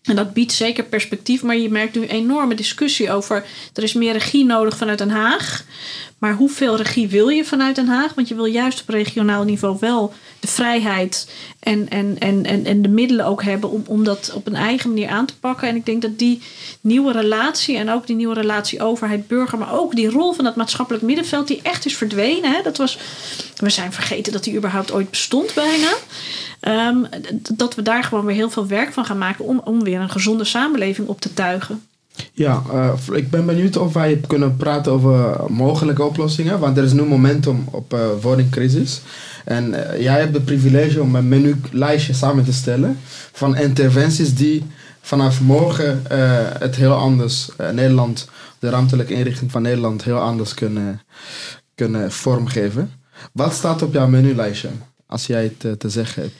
[0.04, 3.44] En dat biedt zeker perspectief, maar je merkt nu een enorme discussie over.
[3.72, 5.64] Er is meer regie nodig vanuit Den Haag.
[6.24, 8.14] Maar hoeveel regie wil je vanuit Den Haag?
[8.14, 12.82] Want je wil juist op regionaal niveau wel de vrijheid en, en, en, en, en
[12.82, 15.68] de middelen ook hebben om, om dat op een eigen manier aan te pakken.
[15.68, 16.42] En ik denk dat die
[16.80, 21.04] nieuwe relatie en ook die nieuwe relatie overheid-burger, maar ook die rol van dat maatschappelijk
[21.04, 22.52] middenveld, die echt is verdwenen.
[22.52, 22.62] Hè?
[22.62, 22.98] Dat was,
[23.56, 25.92] we zijn vergeten dat die überhaupt ooit bestond bijna.
[26.88, 27.06] Um,
[27.52, 30.10] dat we daar gewoon weer heel veel werk van gaan maken om, om weer een
[30.10, 31.82] gezonde samenleving op te tuigen.
[32.32, 36.58] Ja, uh, ik ben benieuwd of wij kunnen praten over mogelijke oplossingen.
[36.58, 39.00] Want er is nu momentum op uh, woningcrisis.
[39.44, 42.98] En uh, jij hebt het privilege om een menulijstje samen te stellen
[43.32, 44.64] van interventies die
[45.00, 46.02] vanaf morgen
[46.58, 51.00] het heel anders, Nederland, de ruimtelijke inrichting van Nederland heel anders kunnen,
[51.74, 52.90] kunnen vormgeven.
[53.32, 54.68] Wat staat op jouw menulijstje,
[55.06, 56.34] als jij het te zeggen hebt?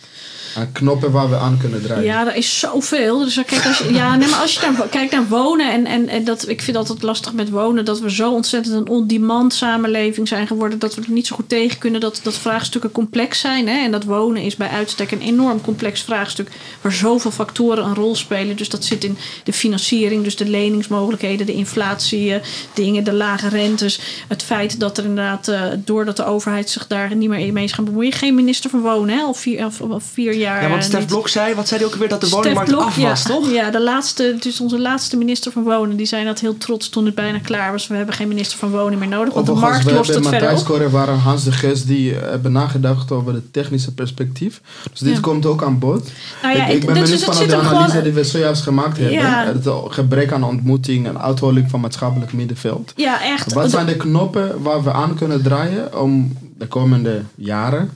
[0.57, 2.05] Aan knoppen waar we aan kunnen draaien.
[2.05, 3.19] Ja, er is zoveel.
[3.19, 6.09] Dus kijk, als je, ja, nee, maar als je naar, kijkt naar wonen, en, en,
[6.09, 10.29] en dat, ik vind altijd lastig met wonen, dat we zo ontzettend een on-demand samenleving
[10.29, 13.69] zijn geworden, dat we er niet zo goed tegen kunnen dat, dat vraagstukken complex zijn.
[13.69, 13.85] Hè?
[13.85, 16.49] En dat wonen is bij uitstek een enorm complex vraagstuk,
[16.81, 18.57] waar zoveel factoren een rol spelen.
[18.57, 22.41] Dus dat zit in de financiering, dus de leningsmogelijkheden, de inflatie,
[22.75, 24.01] dingen, de lage rentes.
[24.29, 25.53] Het feit dat er inderdaad,
[25.85, 29.19] doordat de overheid zich daar niet meer mee is gaan bemoeien, geen minister van wonen,
[29.19, 29.35] hè?
[29.35, 32.09] vier, of, of vier jaar ja, want Stef Blok zei, wat zei hij ook alweer,
[32.09, 33.51] dat de woningmarkt Blok, af was, ja, toch?
[33.51, 37.05] Ja, de laatste, dus onze laatste minister van Wonen, die zei dat heel trots toen
[37.05, 37.87] het bijna klaar was.
[37.87, 40.67] We hebben geen minister van Wonen meer nodig, want de markt lost het verder op.
[40.67, 44.61] We waren Hans de Geest, die hebben nagedacht over het technische perspectief.
[44.91, 45.21] Dus dit ja.
[45.21, 46.11] komt ook aan bod.
[46.43, 48.97] Nou ja, ik, ik ben dus benieuwd van de analyse gewoon, die we zojuist gemaakt
[48.97, 49.19] hebben.
[49.19, 49.47] Ja.
[49.47, 52.93] Het gebrek aan ontmoeting en uitholling van maatschappelijk middenveld.
[52.97, 53.53] Ja, echt.
[53.53, 57.89] Wat zijn de knoppen waar we aan kunnen draaien om de komende jaren eh,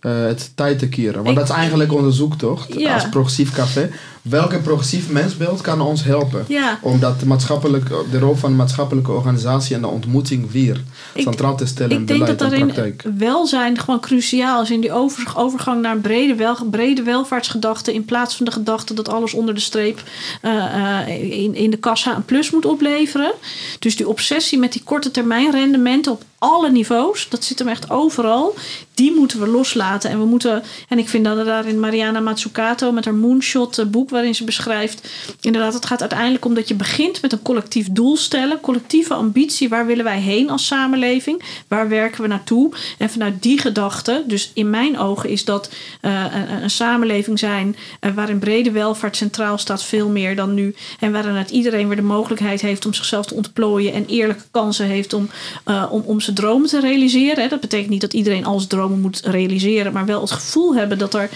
[0.00, 1.22] het tijd te keren.
[1.22, 2.66] Want dat is eigenlijk onderzoek toch?
[2.78, 2.94] Ja.
[2.94, 3.90] Als progressief café.
[4.28, 6.44] Welke progressief mensbeeld kan ons helpen?
[6.48, 6.78] Ja.
[6.82, 10.82] Om dat maatschappelijk, de rol van de maatschappelijke organisatie en de ontmoeting weer
[11.14, 13.16] Ik- centraal te stellen in Ik denk beleid dat en daarin praktijk.
[13.18, 14.70] welzijn gewoon cruciaal is.
[14.70, 17.94] In die over- overgang naar een brede, wel, brede welvaartsgedachte.
[17.94, 20.02] In plaats van de gedachte dat alles onder de streep
[20.42, 23.32] eh, eh, in, in de kassa een plus moet opleveren.
[23.78, 27.26] Dus die obsessie met die korte termijn rendementen op alle niveaus.
[27.30, 28.54] Dat zit hem echt overal.
[28.94, 30.10] Die moeten we loslaten.
[30.10, 30.62] En we moeten.
[30.88, 34.44] En ik vind dat er daarin Mariana Mazzucato met haar Moonshot eh, boek, waarin ze
[34.44, 35.08] beschrijft.
[35.40, 38.60] Inderdaad, het gaat uiteindelijk om dat je begint met een collectief doel stellen.
[38.60, 39.68] Collectieve ambitie.
[39.68, 41.42] Waar willen wij heen als samenleving?
[41.68, 42.72] Waar werken we naartoe?
[42.98, 46.24] En vanuit die gedachte, dus in mijn ogen, is dat eh,
[46.62, 50.74] een, samenleving zijn eh, waarin brede welvaart centraal staat, veel meer dan nu.
[51.00, 54.86] En waarin het iedereen weer de mogelijkheid heeft om zichzelf te ontplooien en eerlijke kansen
[54.86, 55.28] heeft om,
[55.64, 57.48] eh, om, om zijn dromen te realiseren.
[57.48, 60.98] Dat betekent niet dat iedereen al zijn dromen moet realiseren, maar wel het gevoel hebben
[60.98, 61.30] dat, er,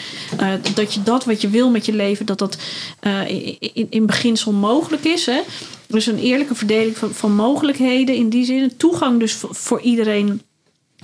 [0.74, 2.56] dat je dat wat je wil met je leven, dat dat
[3.00, 5.26] eh, in, in, in beginsel mogelijk is.
[5.26, 5.40] Hè.
[5.86, 8.76] Dus een eerlijke verdeling van, van mogelijkheden in die zin.
[8.76, 10.42] Toegang dus voor, voor iedereen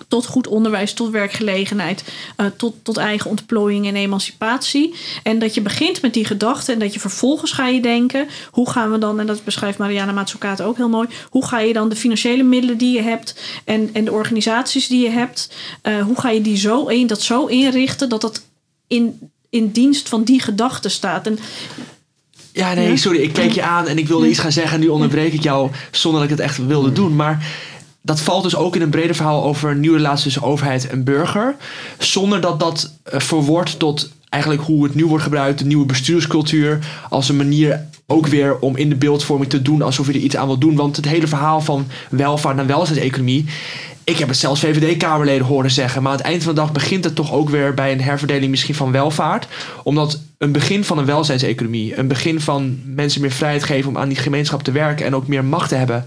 [0.08, 2.04] tot goed onderwijs, tot werkgelegenheid,
[2.36, 4.94] eh, tot, tot eigen ontplooiing en emancipatie.
[5.22, 8.70] En dat je begint met die gedachten en dat je vervolgens ga je denken, hoe
[8.70, 11.88] gaan we dan, en dat beschrijft Mariana Mazzucato ook heel mooi, hoe ga je dan
[11.88, 16.20] de financiële middelen die je hebt en, en de organisaties die je hebt, eh, hoe
[16.20, 18.42] ga je die zo in, dat zo inrichten dat dat
[18.86, 21.26] in, in dienst van die gedachten staat.
[21.26, 21.38] En
[22.52, 23.18] Ja, nee, sorry.
[23.18, 24.74] Ik keek je aan en ik wilde iets gaan zeggen.
[24.74, 27.16] En nu onderbreek ik jou zonder dat ik het echt wilde doen.
[27.16, 27.46] Maar
[28.02, 31.04] dat valt dus ook in een breder verhaal over een nieuwe relatie tussen overheid en
[31.04, 31.56] burger.
[31.98, 35.58] Zonder dat dat eh, verwoordt tot eigenlijk hoe het nu wordt gebruikt.
[35.58, 36.78] De nieuwe bestuurscultuur.
[37.08, 40.36] Als een manier ook weer om in de beeldvorming te doen alsof je er iets
[40.36, 40.76] aan wil doen.
[40.76, 43.44] Want het hele verhaal van welvaart naar welzijnseconomie.
[44.06, 46.02] Ik heb het zelfs VVD-Kamerleden horen zeggen.
[46.02, 48.50] Maar aan het eind van de dag begint het toch ook weer bij een herverdeling
[48.50, 49.46] misschien van welvaart.
[49.82, 54.08] Omdat een begin van een welzijnseconomie, een begin van mensen meer vrijheid geven om aan
[54.08, 56.04] die gemeenschap te werken en ook meer macht te hebben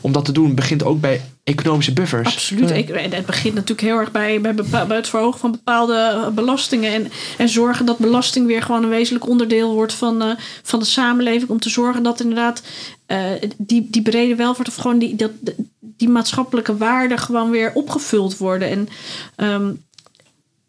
[0.00, 2.26] om dat te doen, begint ook bij economische buffers.
[2.26, 2.70] Absoluut.
[2.70, 6.92] Ik, en het begint natuurlijk heel erg bij, bij, het verhogen van bepaalde eh, belastingen.
[6.92, 10.30] En, en zorgen dat belasting weer gewoon een wezenlijk onderdeel wordt van, eh,
[10.62, 11.50] van de samenleving.
[11.50, 12.62] Om te zorgen dat inderdaad
[13.06, 13.18] eh,
[13.56, 15.30] die, die brede welvaart of gewoon die, dat,
[16.00, 18.68] die maatschappelijke waarden gewoon weer opgevuld worden.
[18.68, 18.88] En
[19.36, 19.72] ehm,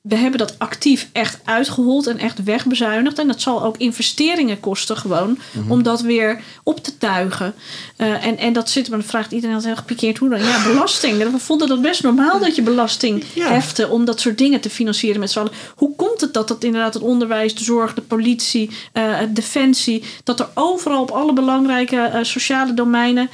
[0.01, 3.19] we hebben dat actief echt uitgehold en echt wegbezuinigd.
[3.19, 5.37] En dat zal ook investeringen kosten gewoon.
[5.67, 7.53] Om dat weer op te tuigen.
[7.95, 10.39] Eh, en, en dat zit, maar dan vraagt iedereen altijd heel gepikeerd hoe dan.
[10.43, 11.17] Ja, belasting.
[11.17, 13.47] We vonden dat best normaal dat je belasting Ja.
[13.47, 13.89] hefte.
[13.89, 15.51] Om dat soort dingen te financieren met z'n allen.
[15.75, 20.03] Hoe komt het dat dat inderdaad het onderwijs, de zorg, de politie, eh, defensie.
[20.23, 23.29] Dat er overal op alle belangrijke eh, sociale domeinen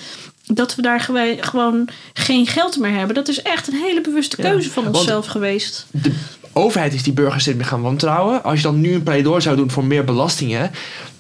[0.54, 3.16] dat we daar gewoon geen geld meer hebben.
[3.16, 5.86] Dat is echt een hele bewuste Ja, keuze van onszelf geweest.
[5.92, 6.14] de
[6.54, 8.44] overheid is die burgers steeds meer gaan wantrouwen.
[8.44, 10.72] Als je dan nu een pleidooi zou doen voor meer belastingen,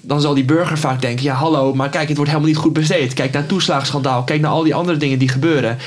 [0.01, 2.73] dan zal die burger vaak denken: ja, hallo, maar kijk, het wordt helemaal niet goed
[2.73, 3.13] besteed.
[3.13, 5.77] Kijk naar het toeslagenschandaal, kijk naar al die andere dingen die gebeuren.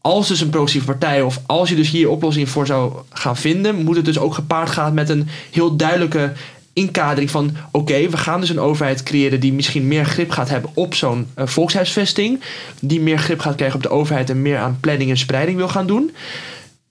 [0.00, 3.84] Als dus een progressieve partij of als je dus hier oplossingen voor zou gaan vinden,
[3.84, 6.32] moet het dus ook gepaard gaan met een heel duidelijke
[6.80, 10.70] inkadering van oké, we gaan dus een overheid creëren die misschien meer grip gaat hebben
[10.74, 12.40] op zo'n eh, volkshuisvesting,
[12.80, 15.68] die meer grip gaat krijgen op de overheid en meer aan planning en spreiding wil
[15.68, 16.10] gaan doen.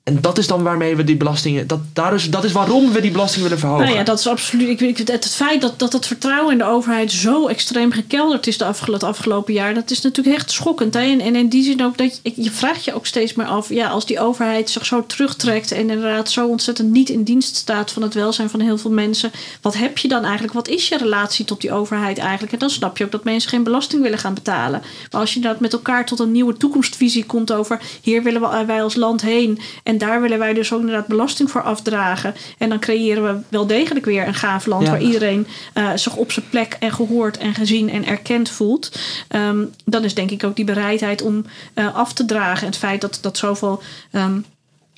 [0.10, 1.68] En dat is dan waarmee we die belastingen.
[1.68, 3.86] Dat, daar is, dat is waarom we die belasting willen verhogen.
[3.86, 4.82] Nou ja, dat is absoluut.
[4.82, 8.58] Ik, het, het feit dat, dat het vertrouwen in de overheid zo extreem gekelderd is
[8.58, 10.96] de afgelo- het afgelopen jaar, dat is natuurlijk echt schokkend.
[10.96, 13.70] En, en in die zin ook dat je, je vraagt je ook steeds meer af,
[13.70, 17.92] ja, als die overheid zich zo terugtrekt en inderdaad zo ontzettend niet in dienst staat
[17.92, 19.32] van het welzijn van heel veel mensen,
[19.62, 20.54] wat heb je dan eigenlijk?
[20.54, 22.54] Wat is je relatie tot die overheid eigenlijk?
[22.54, 24.82] En dan snap je ook dat mensen geen belasting willen gaan betalen.
[25.12, 28.66] Maar als je inderdaad met elkaar tot een nieuwe toekomstvisie komt over hier willen we,
[28.66, 32.36] wij als land heen en daar willen wij dus ook inderdaad belasting voor afdragen.
[32.58, 34.92] En dan creëren we wel degelijk weer een gaaf land Ja.
[34.92, 39.00] waar iedereen eh, zich op zijn plek en gehoord en gezien en erkend voelt.
[39.28, 42.62] Ehm, dan is denk ik ook die bereidheid om eh, af te dragen.
[42.62, 43.82] En het feit dat, dat zoveel.
[44.12, 44.40] ehm,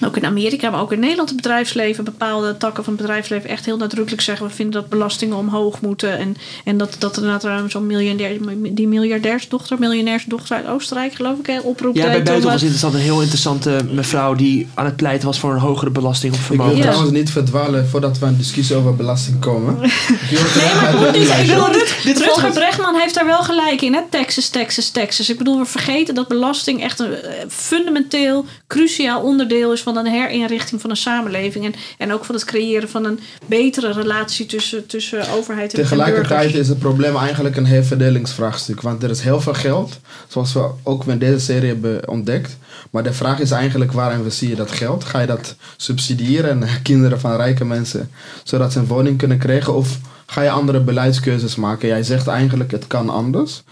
[0.06, 3.66] ook in Amerika, maar ook in Nederland het bedrijfsleven, bepaalde takken van het bedrijfsleven echt
[3.66, 6.18] heel nadrukkelijk zeggen: we vinden dat belastingen omhoog moeten.
[6.18, 8.40] En, en dat, dat er inderdaad ruim zo'n miljardair,
[8.72, 11.98] die miljardairsdochter, miljonairsdochter uit Oostenrijk, geloof ik, hè, oproept.
[11.98, 14.96] ja, bij deed om, Buiten eh, was interessant een heel interessante mevrouw die aan het
[14.96, 16.78] pleiten was voor een hogere belasting op Ik wil vermogen.
[16.78, 16.90] Ja.
[16.90, 19.84] trouwens niet verdwalen voordat we een discussie over belasting komen.
[19.84, 19.90] Ik
[20.30, 21.72] wil Nee, maar goed, de ik, bedoel,
[22.04, 23.94] dit Rutger heeft daar wel gelijk in.
[23.94, 24.02] Hè?
[24.10, 25.30] Texas, Texas, Texas.
[25.30, 30.06] Ik bedoel, we vergeten dat belasting echt een eh, fundamenteel, cruciaal onderdeel is van van
[30.06, 31.66] een herinrichting van een samenleving.
[31.66, 36.56] En, en ook van het creëren van een betere relatie tussen, tussen overheid en Tegelijkertijd
[36.56, 38.82] is het probleem eigenlijk een herverdelingsvraagstuk.
[38.82, 42.58] Want er is heel veel geld, zoals we ook met deze serie hebben ontdekt.
[42.92, 45.04] Maar de vraag is eigenlijk waar investeer je dat geld?
[45.04, 48.12] Ga je dat subsidiëren kinderen van rijke mensen,
[48.44, 49.76] zodat ze een woning kunnen krijgen?
[49.76, 51.88] Of ga je andere beleidskeuzes maken?
[51.88, 53.64] Jij zegt eigenlijk het kan anders.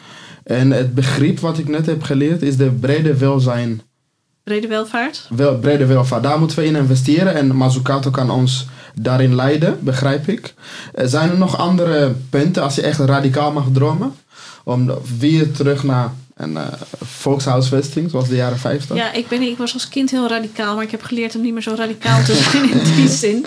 [0.44, 3.82] En het begrip wat ik net heb geleerd is de brede welzijn
[4.50, 5.28] Brede welvaart.
[5.30, 6.24] wel, brede welvaart.
[6.24, 10.54] Daar moeten we in investeren en Mazzucato kan ons daarin leiden, begrijp ik.
[10.96, 14.16] Zijn er nog andere punten als je echt radicaal mag dromen?
[14.64, 16.68] Om weer terug naar een eh,
[17.00, 18.96] volkshuisvesting, zoals de jaren 50?
[18.96, 21.54] Ja, ik, ben, ik was als kind heel radicaal, maar ik heb geleerd om niet
[21.54, 23.46] meer zo radicaal te zijn in die zin.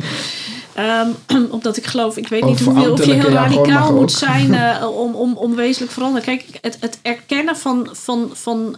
[0.74, 1.08] Ehm,
[1.56, 5.14] omdat ik geloof, ik weet niet hoeveel, of je heel radicaal moet zijn eh, om,
[5.14, 6.24] om, om wezenlijk veranderen.
[6.24, 8.76] Kijk, het, het erkennen van, van, van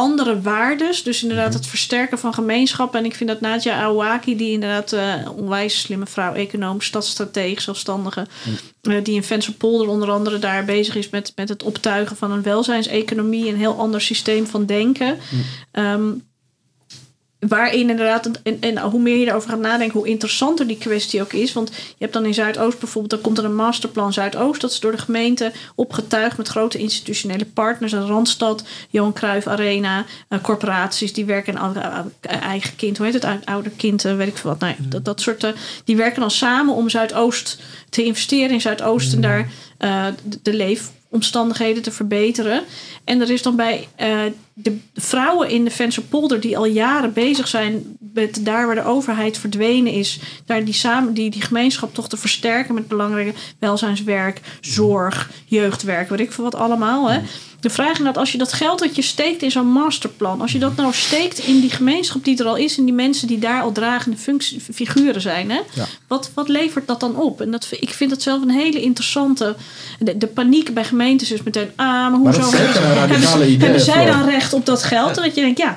[0.00, 1.56] andere waardes, dus inderdaad Mhm.
[1.56, 2.98] het versterken van gemeenschappen.
[2.98, 8.26] En ik vind dat Nadja Awaki, die inderdaad een onwijs slimme vrouw, econoom, stadsstratege, zelfstandige,
[8.82, 12.42] eh, die in Vensterpolder onder andere daar bezig is met, met het optuigen van een
[12.42, 15.18] welzijnseconomie, een heel ander systeem van denken.
[15.72, 16.08] Ehm,
[17.48, 21.32] waarin inderdaad, en, en hoe meer je erover gaat nadenken, hoe interessanter die kwestie ook
[21.32, 21.52] is.
[21.52, 24.60] Want je hebt dan in Zuidoost bijvoorbeeld, dan komt er een masterplan Zuidoost.
[24.60, 27.92] Dat is door de gemeente opgetuigd met grote institutionele partners.
[27.92, 33.24] Een Randstad, Johan Cruijff Arena, eh, corporaties die werken oude- eigen kind, hoe heet het,
[33.24, 34.60] Ou- ouder kind, eh, weet ik veel wat.
[34.60, 35.50] Nou, ja, dat, dat soort, eh,
[35.84, 40.54] die werken dan samen om Zuidoost te investeren in Zuidoost en daar eh, de, de
[40.54, 42.62] leefomstandigheden te verbeteren.
[43.04, 43.88] En er is dan bij
[44.62, 49.38] de vrouwen in de Vensterpolder die al jaren bezig zijn met daar waar de overheid
[49.38, 55.30] verdwenen is, daar die, samen, die, die gemeenschap toch te versterken met belangrijke welzijnswerk, zorg,
[55.44, 57.10] jeugdwerk, weet ik veel wat allemaal.
[57.10, 57.20] Hè.
[57.60, 60.52] De vraag is dat als je dat geld dat je steekt in zo'n masterplan, als
[60.52, 63.38] je dat nou steekt in die gemeenschap die er al is, in die mensen die
[63.38, 65.84] daar al dragende functie, figuren zijn, hè, Ja.
[66.06, 67.40] wat, wat levert dat dan op?
[67.40, 69.56] En dat, ik vind dat zelf een hele interessante.
[69.98, 73.60] De, de paniek bij gemeentes is meteen, ah, maar Maar hoezo dat zeker een hebben,
[73.60, 75.14] hebben zij dan recht op dat geld?
[75.14, 75.76] Dat je denkt, ja,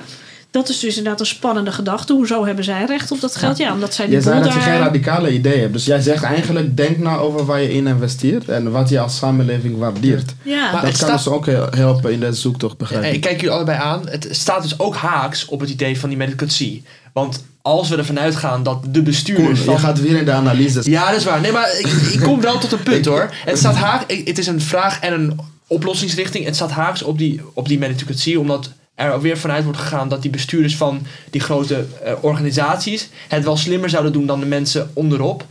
[0.52, 2.14] dat is dus inderdaad een spannende gedachte.
[2.14, 3.58] Hoezo hebben zij recht op dat geld?
[3.58, 5.74] Ja, omdat zij die Jij zei dat je geen radicale idee hebt.
[5.74, 9.18] Dus jij zegt eigenlijk, denk nou over waar je in investeert en wat je als
[9.18, 10.34] samenleving waardeert.
[10.42, 13.14] Ja, Maar dat het kan staat- ons ook heel- helpen in deze zoektocht, begrijp En
[13.14, 13.22] ik.
[13.22, 14.02] kijk jullie allebei aan.
[14.10, 16.84] Het staat dus ook haaks op het idee van die meritocratie.
[17.14, 19.80] Want als we ervan uitgaan dat de bestuurders je van...
[19.80, 20.82] gaat weer in de analyse.
[20.92, 21.42] Ja, dat is waar.
[21.42, 23.30] Nee, maar ik, ik kom wel tot een punt hoor.
[23.46, 24.04] Het staat haaks.
[24.24, 25.40] Het is een vraag en een
[25.74, 26.46] oplossingsrichting.
[26.46, 30.22] Het staat haaks op die, op die meritocratie, omdat er weer vanuit wordt gegaan dat
[30.22, 34.92] die bestuurders van die grote eh, organisaties het wel slimmer zouden doen dan de mensen
[34.94, 35.46] onderop.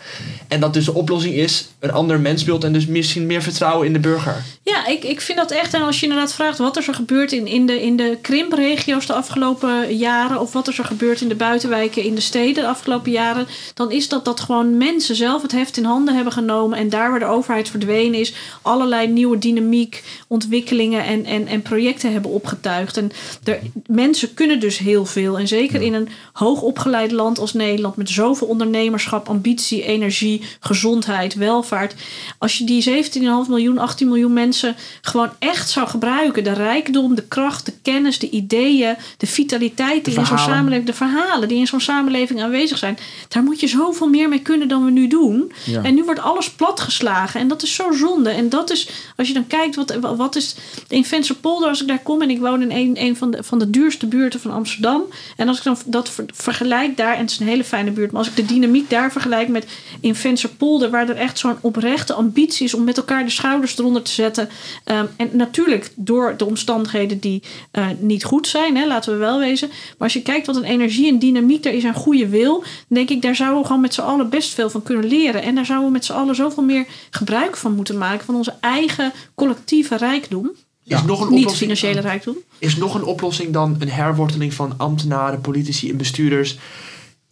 [0.49, 3.93] En dat dus de oplossing is een ander mensbeeld en dus misschien meer vertrouwen in
[3.93, 4.45] de burger.
[4.62, 5.74] Ja, ik, ik vind dat echt.
[5.74, 9.07] En als je inderdaad vraagt wat er zo gebeurt in, in, de, in de krimpregio's
[9.07, 10.40] de afgelopen jaren.
[10.40, 13.47] of wat er zo gebeurt in de buitenwijken in de steden de afgelopen jaren.
[13.74, 16.78] dan is dat dat gewoon mensen zelf het heft in handen hebben genomen.
[16.78, 18.34] en daar waar de overheid verdwenen is.
[18.62, 22.97] allerlei nieuwe dynamiek, ontwikkelingen en, en, en projecten hebben opgetuigd.
[22.97, 23.11] En
[23.45, 25.38] er, mensen kunnen dus heel veel.
[25.38, 27.97] En zeker in een hoogopgeleid land als Nederland.
[27.97, 31.95] met zoveel ondernemerschap, ambitie, energie, gezondheid, welvaart.
[32.38, 36.45] Als je die 17,5 miljoen, 18 miljoen mensen gewoon echt zou gebruiken.
[36.45, 40.95] De rijkdom, de kracht, de kennis, de ideeën, de vitaliteit die in zo'n samenleving, de
[40.95, 42.99] verhalen die in zo'n samenleving aanwezig zijn.
[43.28, 45.53] Daar moet je zoveel meer mee kunnen dan we nu doen.
[45.64, 45.82] Ja.
[45.82, 47.40] En nu wordt alles platgeslagen.
[47.40, 48.30] En dat is zo zonde.
[48.30, 50.55] En dat is, als je dan kijkt, wat, wat is
[50.88, 53.58] in Vensterpolder, als ik daar kom en ik woon in een, een van, de, van
[53.58, 55.02] de duurste buurten van Amsterdam.
[55.36, 58.10] En als ik dan dat ver- vergelijk daar, en het is een hele fijne buurt,
[58.10, 59.66] maar als ik de dynamiek daar vergelijk met
[60.00, 64.02] in Vensterpolder, waar er echt zo'n oprechte ambitie is om met elkaar de schouders eronder
[64.02, 64.48] te zetten.
[64.84, 69.38] Ehm, en natuurlijk door de omstandigheden die eh, niet goed zijn, hè, laten we wel
[69.38, 69.68] wezen.
[69.68, 73.10] Maar als je kijkt wat een energie en dynamiek er is en goede wil, denk
[73.10, 75.42] ik, daar zouden we gewoon met z'n allen best veel van kunnen leren.
[75.42, 78.54] En daar zouden we met z'n allen zoveel meer gebruik van moeten maken, van onze
[78.60, 80.50] eigen collectieve rijkdom.
[80.85, 82.37] Is nog een Niet financiële rijkdom.
[82.59, 86.59] Is nog een oplossing dan een herworteling van ambtenaren, politici en bestuurders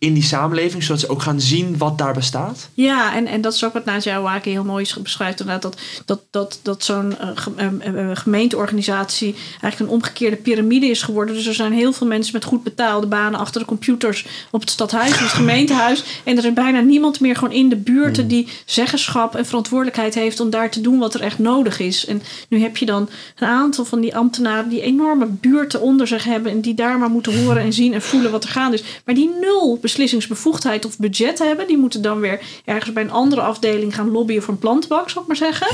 [0.01, 2.69] in die samenleving, zodat ze ook gaan zien wat daar bestaat?
[2.75, 5.41] Ja, en, en dat is ook wat Nadja Wake heel mooi beschrijft.
[5.41, 11.03] Inderdaad, dat, dat, dat, dat zo'n eh, eh, eh, gemeenteorganisatie eigenlijk een omgekeerde piramide is
[11.03, 11.35] geworden.
[11.35, 14.71] Dus er zijn heel veel mensen met goed betaalde banen achter de computers op het
[14.71, 16.05] stadhuis, op het gemeentehuis.
[16.25, 20.41] En er is bijna niemand meer gewoon in de buurten die zeggenschap en verantwoordelijkheid heeft
[20.41, 22.07] om daar te doen wat er echt nodig is.
[22.07, 26.25] En nu heb je dan een aantal van die ambtenaren die enorme buurten onder zich
[26.25, 28.85] hebben en die daar maar moeten horen en zien en voelen wat er gaande is.
[29.05, 31.67] Maar die nul beslissingsbevoegdheid of budget hebben.
[31.67, 35.23] Die moeten dan weer ergens bij een andere afdeling gaan lobbyen voor een plantenbak, zal
[35.23, 35.67] ik maar zeggen.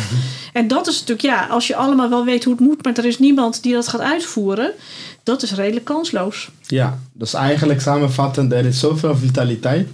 [0.52, 3.04] En dat is natuurlijk, ja, als je allemaal wel weet hoe het moet, maar er
[3.04, 4.72] is niemand die dat gaat uitvoeren,
[5.22, 6.48] dat is redelijk kansloos.
[6.66, 9.88] Ja, dus eigenlijk samenvattend, er is zoveel vitaliteit.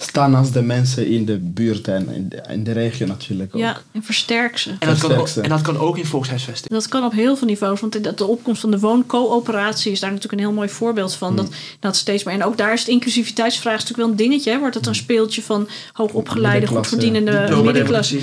[0.00, 3.60] Staan als de mensen in de buurt en in de, in de regio natuurlijk ook.
[3.60, 4.70] Ja, en versterk ze.
[4.70, 5.40] En dat, kan ook, Versterkste.
[5.40, 6.72] en dat kan ook in volkshuisvesting.
[6.72, 7.80] Dat kan op heel veel niveaus.
[7.80, 11.36] Want de, de opkomst van de wooncoöperatie is daar natuurlijk een heel mooi voorbeeld van.
[11.36, 11.48] Dat,
[11.80, 12.34] dat steeds meer.
[12.34, 14.50] En ook daar is het inclusiviteitsvraagstuk wel een dingetje.
[14.50, 14.58] Hè?
[14.58, 18.18] Wordt het een speeltje van hoogopgeleide, goedverdienende middenklasse?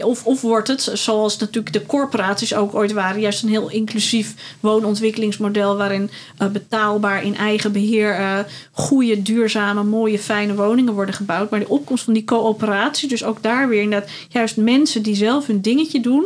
[0.00, 4.34] Of, of wordt het, zoals natuurlijk de corporaties ook ooit waren, juist een heel inclusief
[4.60, 8.38] woonontwikkelingsmodel waarin eh, betaalbaar in eigen beheer eh
[8.72, 11.50] goede, duurzame, mooie, fijne woningen worden gebouwd.
[11.50, 15.46] Maar de opkomst van die coöperatie, dus ook daar weer inderdaad juist mensen die zelf
[15.46, 16.24] hun dingetje doen.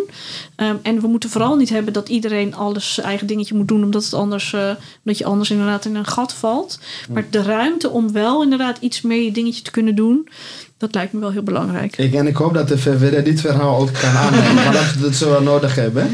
[0.56, 3.84] Ehm, en we moeten vooral niet hebben dat iedereen alles zijn eigen dingetje moet doen,
[3.84, 4.70] omdat, het anders, eh,
[5.04, 6.78] omdat je anders inderdaad in een gat valt.
[7.12, 10.28] Maar de ruimte om wel inderdaad iets meer je dingetje te kunnen doen,
[10.78, 11.98] dat lijkt me wel heel belangrijk.
[11.98, 15.06] Ik, en ik hoop dat de VVD dit verhaal ook kan aannemen, maar dat we
[15.06, 16.10] het zo wel nodig hebben.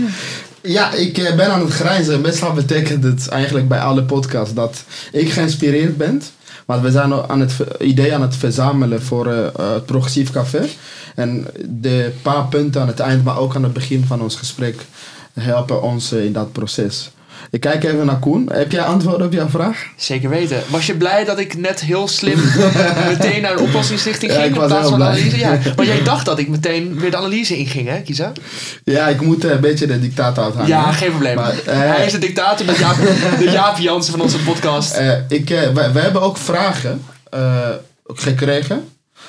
[0.62, 2.20] Ja, ik eh, ben aan het grijzen.
[2.20, 6.22] Meestal betekent het eigenlijk bij alle podcasts dat ik geïnspireerd ben.
[6.68, 10.66] Want we zijn aan het idee aan het verzamelen voor eh, eh, het Progressief Café.
[11.14, 14.86] En de paar punten aan het eind, maar ook aan het begin van ons gesprek,
[15.32, 17.10] helpen ons eh, in dat proces.
[17.50, 18.48] Ik kijk even naar Koen.
[18.52, 19.86] Heb jij antwoord op jouw vraag?
[19.96, 20.62] Zeker weten.
[20.68, 22.38] Was je blij dat ik net heel slim
[23.18, 25.08] meteen naar de oplossingsrichting Ja, ging ik in plaats van de blij.
[25.08, 25.38] analyse?
[25.38, 28.32] Ja, want jij dacht dat ik meteen weer de analyse inging, hè, Kisa?
[28.84, 30.68] Ja, ik moet eh, een beetje de dictaat uithangen.
[30.68, 31.34] Ja, geen probleem.
[31.34, 32.96] Maar, eh, Hij is de dictator, de Jaap,
[33.38, 34.94] de Jaap Jansen van onze podcast.
[34.94, 37.04] Eh, ik, we, we hebben ook vragen
[38.06, 38.88] gekregen.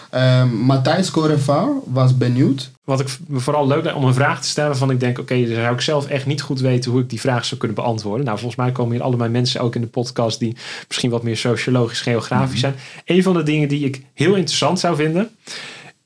[0.09, 2.71] Eh, Matthijs Corevaar was benieuwd.
[2.83, 5.55] Wat ik vooral leuk lijkt om een vraag te stellen van ik denk, oké, dan
[5.55, 8.25] zou ik zelf echt niet goed weten hoe ik die vraag zou kunnen beantwoorden.
[8.25, 10.55] Nou, volgens mij komen hier allemaal mensen ook in de podcast die
[10.87, 12.75] misschien wat meer sociologisch, geografisch zijn.
[13.05, 15.29] Een van de dingen die ik heel interessant zou vinden,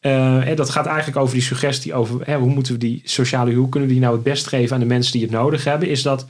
[0.03, 3.53] eh, en dat gaat eigenlijk over die suggestie over hè, hoe moeten we die sociale
[3.53, 5.89] hoe kunnen we die nou het best geven aan de mensen die het nodig hebben,
[5.89, 6.25] is dat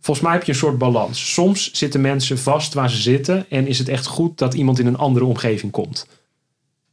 [0.00, 1.32] volgens mij heb je een soort balans.
[1.32, 4.86] Soms zitten mensen vast waar ze zitten en is het echt goed dat iemand in
[4.86, 6.06] een andere omgeving komt.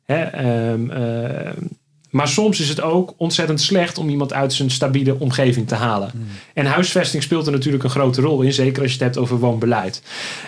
[0.08, 1.54] Hè, eh,
[2.10, 6.12] maar soms is het ook ontzettend slecht om iemand uit zijn stabiele omgeving te halen.
[6.54, 9.40] En huisvesting speelt er natuurlijk een grote rol in, zeker als je het hebt over
[9.40, 10.02] woonbeleid.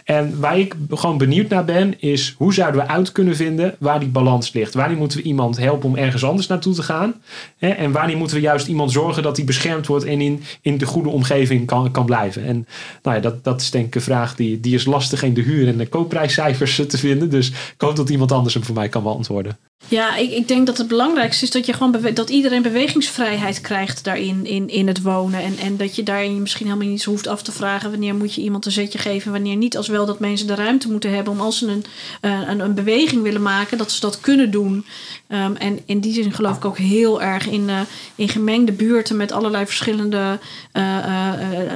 [0.04, 4.00] En waar ik gewoon benieuwd naar ben, is hoe zouden we uit kunnen vinden waar
[4.00, 4.74] die balans ligt?
[4.74, 7.14] Wanneer moeten we iemand helpen om ergens anders naartoe te gaan?
[7.58, 10.86] En wanneer moeten we juist iemand zorgen dat hij beschermd wordt en in, in de
[10.86, 12.46] goede omgeving kan, kan blijven?
[12.46, 12.68] En
[13.04, 15.42] nou ja, dat, dat is denk ik een vraag die, die is lastig in de
[15.42, 17.30] huur- en de koopprijscijfers te vinden.
[17.30, 19.58] Dus ik hoop dat iemand anders hem voor mij kan beantwoorden.
[19.90, 24.04] Ja, ik, ik denk dat het belangrijkste is dat je gewoon dat iedereen bewegingsvrijheid krijgt
[24.04, 25.42] daarin in, in het wonen.
[25.44, 28.42] En, en dat je daarin misschien helemaal niet hoeft af te vragen wanneer moet je
[28.42, 29.78] iemand een zetje geven en wanneer niet.
[29.78, 31.86] Als wel dat mensen de ruimte moeten hebben om als ze een,
[32.22, 34.86] eh, een, een beweging willen maken, dat ze dat kunnen doen.
[35.28, 37.80] Ehm, en in die zin geloof ik ook heel erg in, eh,
[38.16, 40.40] in gemengde buurten met allerlei verschillende
[40.72, 41.34] eh,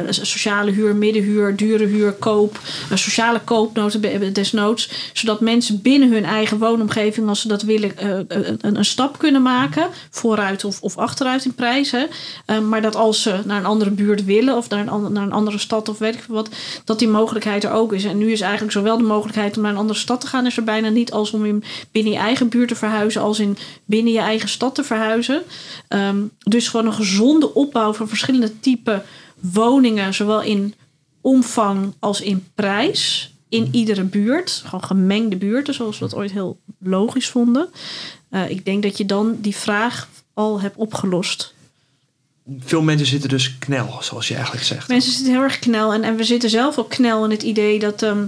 [0.10, 2.60] sociale huur, middenhuur, dure huur, koop,
[2.94, 4.90] sociale koopnoten desnoods.
[5.14, 9.88] Zodat mensen binnen hun eigen woonomgeving, als ze dat willen, een, een stap kunnen maken.
[10.10, 12.08] Vooruit of, of achteruit in prijzen.
[12.46, 15.32] Eh, maar dat als ze naar een andere buurt willen of naar een, naar een
[15.32, 16.50] andere stad of weet ik wat,
[16.86, 18.04] dat die mogelijkheid er ook is.
[18.04, 20.58] En nu is eigenlijk zowel de mogelijkheid om naar een andere stad te gaan, is
[20.58, 24.14] er bijna niet als om in, binnen je eigen buurt te verhuizen, als in binnen
[24.14, 25.42] je eigen stad te verhuizen.
[25.88, 29.04] Ehm, dus gewoon een gezonde opbouw van verschillende typen
[29.40, 30.74] woningen, zowel in
[31.22, 33.33] omvang als in prijs.
[33.54, 37.70] In iedere buurt, gewoon gemengde buurten, zoals we dat ooit heel logisch vonden.
[38.30, 41.54] Eh, ik denk dat je dan die vraag al hebt opgelost.
[42.60, 44.88] Veel mensen zitten dus knel, zoals je eigenlijk zegt.
[44.88, 45.94] Mensen zitten heel erg knel.
[45.94, 48.26] En, en we zitten zelf ook knel in het idee dat ehm,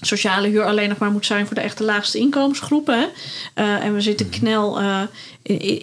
[0.00, 3.08] sociale huur alleen nog maar moet zijn voor de echte laagste inkomensgroepen.
[3.54, 5.02] Eh, en we zitten knel eh,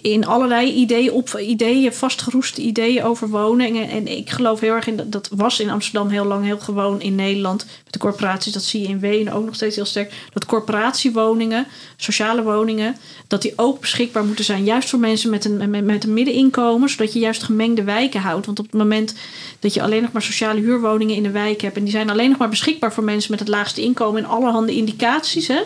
[0.02, 3.66] in, allerlei ideeën, op, ideeën, vastgeroeste ideeën over wonen.
[3.66, 6.58] En, en ik geloof heel erg in dat, dat was in Amsterdam heel lang heel
[6.58, 7.66] gewoon in Nederland.
[7.84, 10.12] Met de corporaties, dat zie je in Wenen ook nog steeds heel sterk.
[10.32, 12.96] Dat corporatiewoningen, sociale woningen,
[13.26, 14.64] dat die ook beschikbaar moeten zijn.
[14.64, 16.88] Juist voor mensen met een, met, met een middeninkomen.
[16.88, 18.46] Zodat je juist gemengde wijken houdt.
[18.46, 19.14] Want op het moment
[19.60, 21.76] dat je alleen nog maar sociale huurwoningen in de wijk hebt.
[21.76, 24.22] En die zijn alleen nog maar beschikbaar voor mensen met het laagste inkomen.
[24.22, 25.48] En allerhande indicaties.
[25.48, 25.60] Hè,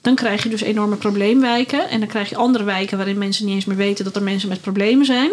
[0.00, 1.88] dan krijg je dus enorme probleemwijken.
[1.88, 4.48] En dan krijg je andere wijken waarin mensen niet eens meer weten dat er mensen
[4.48, 5.30] met problemen zijn.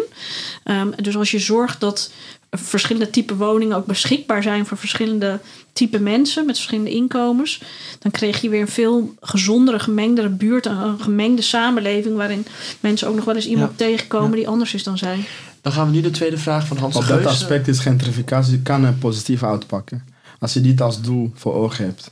[0.64, 2.10] Ehm, dus als je zorgt dat
[2.50, 5.40] verschillende type woningen ook beschikbaar zijn voor verschillende
[5.72, 7.62] type mensen met verschillende inkomens,
[7.98, 12.46] dan kreeg je weer een veel gezondere, gemengdere buurt, een, een gemengde samenleving waarin
[12.80, 13.86] mensen ook nog wel eens iemand Ja.
[13.86, 14.36] tegenkomen Ja.
[14.36, 15.24] die anders is dan zij.
[15.60, 18.84] Dan gaan we nu de tweede vraag van Hans Op dat aspect is gentrificatie kan
[18.84, 20.04] er positief uitpakken.
[20.38, 22.10] Als je dit als doel voor ogen hebt.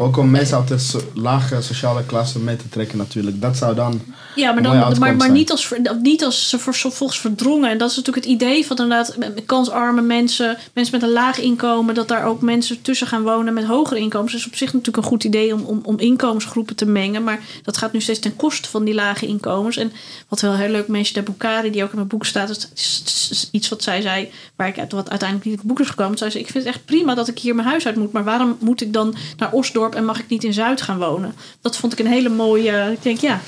[0.00, 3.40] Ook om mensen uit de lage sociale klasse mee te trekken natuurlijk.
[3.40, 4.00] Dat zou dan...
[4.34, 5.72] Ja, maar, dan, maar, maar niet als,
[6.02, 7.70] niet als volgens verdrongen.
[7.70, 9.16] En dat is natuurlijk het idee van inderdaad
[9.46, 13.64] kansarme mensen, mensen met een laag inkomen, dat daar ook mensen tussen gaan wonen met
[13.64, 14.32] hogere inkomens.
[14.32, 17.24] Dat is op zich natuurlijk een goed idee om, om, om inkomensgroepen te mengen.
[17.24, 19.76] Maar dat gaat nu steeds ten koste van die lage inkomens.
[19.76, 19.92] En
[20.28, 23.48] wat wel heel leuk, Meisje de Boukari, die ook in mijn boek staat, dat is,
[23.50, 26.18] iets wat zij zei, waar ik uit, wat uiteindelijk niet in het boek is gekomen.
[26.18, 28.24] Zij zei, ik vind het echt prima dat ik hier mijn huis uit moet, maar
[28.24, 31.34] waarom moet ik dan naar Osdorp en mag ik niet in Zuid gaan wonen?
[31.60, 33.40] Dat vond ik een hele mooie, ik denk ja.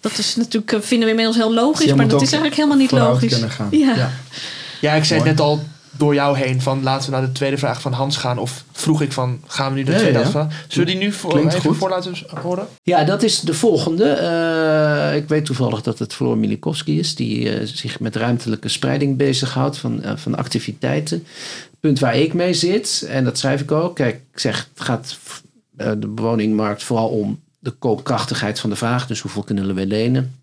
[0.00, 2.56] Dat is natuurlijk, eh, vinden we inmiddels heel logisch, Dus je maar dat is eigenlijk
[2.56, 3.32] helemaal niet logisch.
[3.32, 3.68] kunnen gaan.
[3.70, 3.94] Ja.
[3.96, 4.10] Ja.
[4.80, 5.30] Ja, ik zei Mooi.
[5.30, 5.60] net al
[5.96, 8.38] door jou heen van laten we naar de tweede vraag van Hans gaan.
[8.38, 10.30] Of vroeg ik van gaan we nu de tweede ja.
[10.30, 10.64] vraag?
[10.68, 11.78] Zullen we die nu voor, Klinkt even goed.
[11.78, 12.66] voor laten horen?
[12.82, 14.04] Ja, dat is de volgende.
[14.04, 19.16] Eh, ik weet toevallig dat het Floor Milikowski is, die eh, zich met ruimtelijke spreiding
[19.16, 21.26] bezighoudt van, van activiteiten.
[21.80, 23.94] Punt waar ik mee zit, en dat schrijf ik ook.
[23.94, 25.18] Kijk, ik zeg, het gaat
[25.98, 29.06] de woningmarkt vooral om de koopkrachtigheid van de vraag.
[29.06, 30.34] Dus hoeveel kunnen we lenen?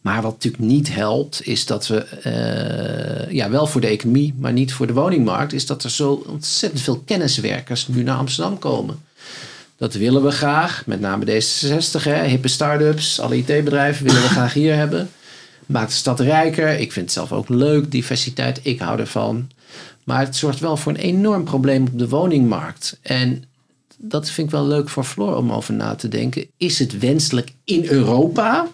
[0.00, 4.52] Maar wat natuurlijk niet helpt, is dat we, eh, ja, wel voor de economie, maar
[4.52, 8.98] niet voor de woningmarkt, is dat er zo ontzettend veel kenniswerkers nu naar Amsterdam komen.
[9.76, 14.52] Dat willen we graag, met name D66, hè, hippe start-ups, alle IT-bedrijven willen we graag
[14.52, 15.10] hier hebben.
[15.66, 16.78] Maakt de stad rijker.
[16.78, 19.50] Ik vind het zelf ook leuk, diversiteit, ik hou ervan.
[20.04, 22.98] Maar het zorgt wel voor een enorm probleem op de woningmarkt.
[23.02, 23.44] En
[24.08, 26.46] dat vind ik wel leuk voor Floor om over na te denken.
[26.56, 28.68] Is het wenselijk in Europa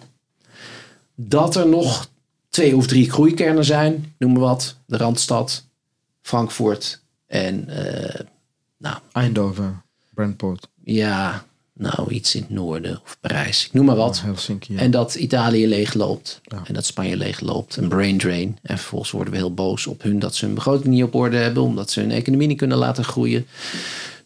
[1.15, 2.09] dat er nog
[2.49, 4.13] twee of drie groeikernen zijn?
[4.17, 4.75] Noem maar wat.
[4.85, 5.65] De Randstad,
[6.21, 8.25] Frankfurt en eh,
[8.77, 9.81] nou, Eindhoven,
[10.13, 13.65] Brentport, ja, nou iets in het noorden of Parijs.
[13.65, 14.21] Ik noem maar wat.
[14.21, 14.73] Helsinki.
[14.73, 14.79] ja.
[14.79, 16.41] En dat Italië leegloopt.
[16.43, 16.61] Ja.
[16.65, 17.75] En dat Spanje leegloopt.
[17.75, 18.57] Een brain drain.
[18.61, 21.37] En vervolgens worden we heel boos op hun dat ze hun begroting niet op orde
[21.37, 21.63] hebben.
[21.63, 23.45] Omdat ze hun economie niet kunnen laten groeien.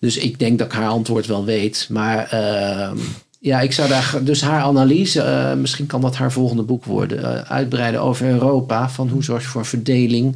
[0.06, 1.88] Dus ik denk dat ik haar antwoord wel weet.
[1.90, 2.98] Maar ehm,
[3.40, 4.16] ja, ik zou daar.
[4.22, 7.24] Dus haar analyse, eh, misschien kan dat haar volgende boek worden.
[7.24, 8.90] eh, uitbreiden over Europa.
[8.90, 10.36] Van hoe zorg je voor verdeling.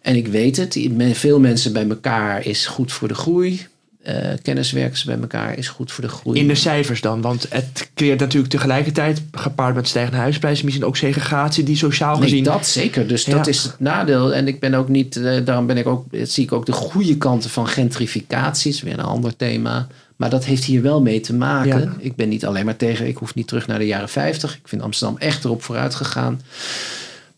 [0.00, 3.66] En ik weet het, veel mensen bij elkaar is goed voor de groei.
[4.02, 6.38] Eh kenniswerkers bij elkaar is goed voor de groei.
[6.38, 10.96] In de cijfers dan, want het creëert natuurlijk tegelijkertijd, gepaard met stijgende huisprijzen, misschien ook
[10.96, 12.44] segregatie die sociaal Nee, gezien...
[12.44, 13.06] dat zeker.
[13.06, 13.36] Dus Ja.
[13.36, 14.34] dat is het nadeel.
[14.34, 17.16] En ik ben ook niet, eh, daarom ben ik ook, zie ik ook de goede
[17.16, 18.70] kanten van gentrificatie.
[18.72, 19.86] is weer een ander thema.
[20.16, 21.80] Maar dat heeft hier wel mee te maken.
[21.80, 21.94] Ja.
[21.98, 24.54] Ik ben niet alleen maar tegen, ik hoef niet terug naar de jaren 50.
[24.54, 26.40] Ik vind Amsterdam echt erop vooruit gegaan.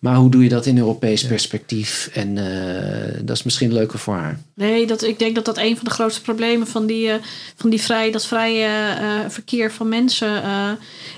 [0.05, 2.11] Maar hoe doe je dat in Europees perspectief?
[2.13, 4.41] En eh, dat is misschien leuker voor haar.
[4.55, 7.15] Nee, dat, ik denk dat dat een van de grootste problemen van, die, eh,
[7.57, 10.71] van die vrij, dat vrije eh, verkeer van mensen eh,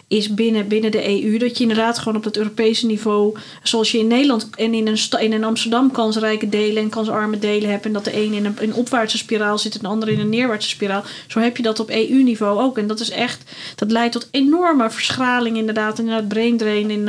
[0.09, 1.39] is binnen, binnen de EU.
[1.39, 4.99] Dat je inderdaad gewoon op dat Europese niveau, zoals je in Nederland en in een,
[4.99, 7.85] sta- in een Amsterdam kansrijke delen en kansarme delen hebt.
[7.85, 10.21] En dat de een in een, in een opwaartse spiraal zit en de ander in
[10.21, 11.05] een neerwaartse spiraal.
[11.27, 12.79] Zo heb je dat op EU-niveau ook.
[12.79, 13.43] En dat is echt,
[13.75, 15.99] dat leidt tot enorme verschraling inderdaad.
[15.99, 17.09] Inderdaad, brain drain in.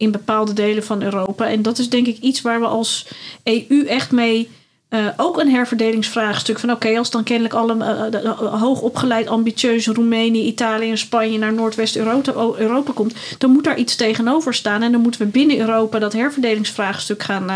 [0.00, 1.48] In bepaalde delen van Europa.
[1.48, 3.06] En dat is denk ik iets waar we als
[3.44, 4.48] EU echt mee.
[4.88, 7.76] eh, ook een herverdelingsvraagstuk van oké, als dan kennelijk alle
[8.10, 13.96] de- hoogopgeleid, ambitieuze Roemenië, Italië en Spanje naar Noordwest-Europa Europa komt, dan moet daar iets
[13.96, 14.82] tegenover staan.
[14.82, 17.50] En dan moeten we binnen Europa dat herverdelingsvraagstuk gaan,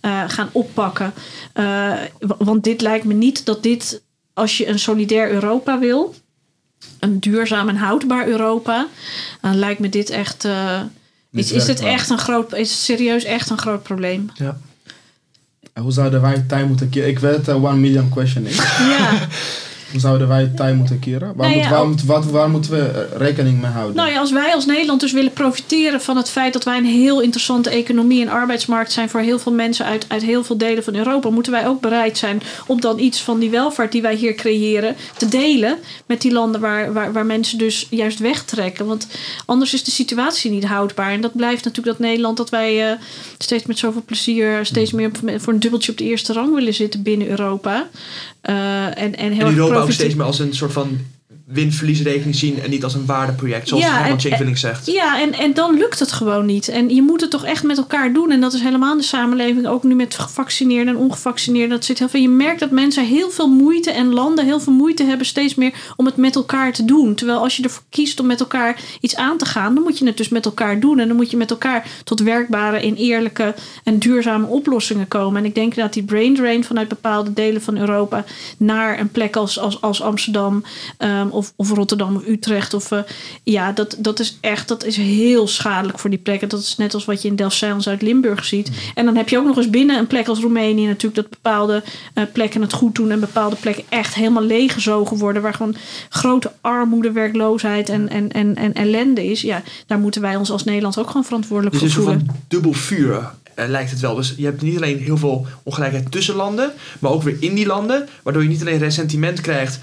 [0.00, 1.12] eh, gaan oppakken.
[2.38, 4.02] Want dit lijkt me niet dat dit,
[4.34, 6.14] als je een solidair Europa wil,
[7.00, 8.86] een duurzaam en houdbaar Europa,
[9.40, 10.48] dan lijkt me dit echt.
[11.38, 11.92] Is, is dit werkbaar.
[11.92, 14.30] echt een groot, is het serieus echt een groot probleem?
[14.34, 14.58] Ja.
[15.80, 17.08] Hoe zouden wij tijd moeten keren?
[17.08, 18.56] Ik weet het, one million question is.
[18.78, 19.10] Ja,
[19.96, 21.32] zouden wij tijd moeten keren?
[21.36, 23.96] Waar, Nou moet, waar, moet- wat, waar moeten we eh, rekening mee houden?
[23.96, 26.84] nou ja, als wij als Nederland dus willen profiteren van het feit dat wij een
[26.84, 30.84] heel interessante economie en arbeidsmarkt zijn voor heel veel mensen uit, uit heel veel delen
[30.84, 34.14] van Europa, moeten wij ook bereid zijn om dan iets van die welvaart die wij
[34.14, 38.86] hier creëren te delen met die landen waar, waar, waar mensen dus juist wegtrekken.
[38.86, 39.06] Want
[39.46, 41.10] anders is de situatie niet houdbaar.
[41.12, 42.98] En dat blijft natuurlijk dat Nederland, dat wij eh,
[43.38, 46.74] steeds met zoveel plezier, steeds meer op- voor een dubbeltje op de eerste rang willen
[46.74, 47.86] zitten binnen Europa.
[48.40, 50.98] Eh, en, en heel En profite- steeds meer als een soort van
[51.46, 54.86] win-verliesrekening zien en niet als een waardeproject, zoals Ja, Herman zegt.
[54.86, 56.68] Ja, en, en dan lukt het gewoon niet.
[56.68, 58.30] En je moet het toch echt met elkaar doen.
[58.30, 61.70] En dat is helemaal in de samenleving, ook nu met gevaccineerden en ongevaccineerden.
[61.70, 62.20] Dat zit heel veel.
[62.20, 65.72] Je merkt dat mensen heel veel moeite en landen heel veel moeite hebben steeds meer
[65.96, 67.14] om het met elkaar te doen.
[67.14, 70.06] Terwijl als je ervoor kiest om met elkaar iets aan te gaan, dan moet je
[70.06, 70.98] het dus met elkaar doen.
[70.98, 75.40] En dan moet je met elkaar tot werkbare en eerlijke en duurzame oplossingen komen.
[75.40, 78.24] En ik denk dat die brain drain vanuit bepaalde delen van Europa
[78.56, 80.64] naar een plek als, als, als Amsterdam,
[80.98, 82.74] ehm, of, of Rotterdam of Utrecht.
[82.74, 83.00] Of, eh,
[83.42, 86.48] ja, dat, dat is echt dat is heel schadelijk voor die plekken.
[86.48, 88.70] Dat is net als wat je in Delfzijl en Zuid-Limburg ziet.
[88.94, 91.82] En dan heb je ook nog eens binnen een plek als Roemenië natuurlijk dat bepaalde
[92.14, 95.42] eh, plekken het goed doen en bepaalde plekken echt helemaal leeggezogen worden.
[95.42, 95.76] Waar gewoon
[96.08, 99.40] grote armoede, werkloosheid en, en, en, en ellende is.
[99.40, 102.26] Ja, daar moeten wij ons als Nederland ook gewoon verantwoordelijk Dus voor het is een
[102.26, 102.26] voelen.
[102.26, 104.14] soort van dubbel vuur eh, lijkt het wel.
[104.14, 107.66] Dus je hebt niet alleen heel veel ongelijkheid tussen landen, maar ook weer in die
[107.66, 108.08] landen.
[108.22, 109.78] Waardoor je niet alleen ressentiment krijgt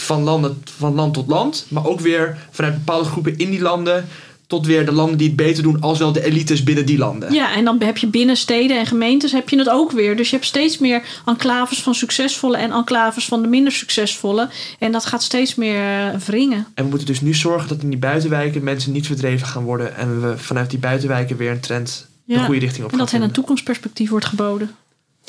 [0.00, 4.08] van, landen, van land tot land, maar ook weer vanuit bepaalde groepen in die landen
[4.48, 7.32] tot weer de landen die het beter doen, als wel de elites binnen die landen.
[7.32, 10.16] Ja, en dan heb je binnen steden en gemeentes heb je het ook weer.
[10.16, 14.48] Dus je hebt steeds meer enclaves van succesvolle en enclaves van de minder succesvolle.
[14.78, 16.66] En dat gaat steeds meer eh, wringen.
[16.74, 19.96] En we moeten dus nu zorgen dat in die buitenwijken mensen niet verdreven gaan worden.
[19.96, 23.10] En we vanuit die buitenwijken weer een trend de goede richting op En gaan dat
[23.10, 24.70] hen een toekomstperspectief wordt geboden.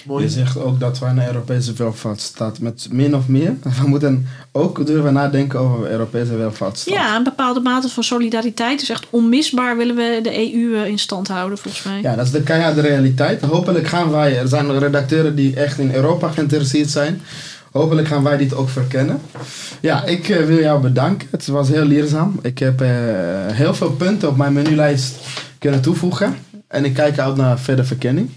[0.05, 0.23] Mooi.
[0.23, 3.53] Je zegt ook dat we een Europese welvaartsstaat met min of meer.
[3.81, 6.93] We moeten ook durven nadenken over Europese welvaartsstaat.
[6.93, 9.77] Ja, een bepaalde mate van solidariteit is echt onmisbaar.
[9.77, 12.01] Willen we de EU eh, in stand houden, volgens mij.
[12.01, 13.41] Ja, dat is de keiharde realiteit.
[13.41, 17.21] Hopelijk gaan wij, er zijn redacteuren die echt in Europa geïnteresseerd zijn.
[17.71, 19.21] Hopelijk gaan wij dit ook verkennen.
[19.79, 21.27] Ja, ik eh, wil jou bedanken.
[21.31, 22.39] Het was heel leerzaam.
[22.41, 22.89] Ik heb eh,
[23.47, 25.15] heel veel punten op mijn menulijst
[25.59, 26.35] kunnen toevoegen.
[26.67, 28.29] En ik kijk uit naar verder verkenning.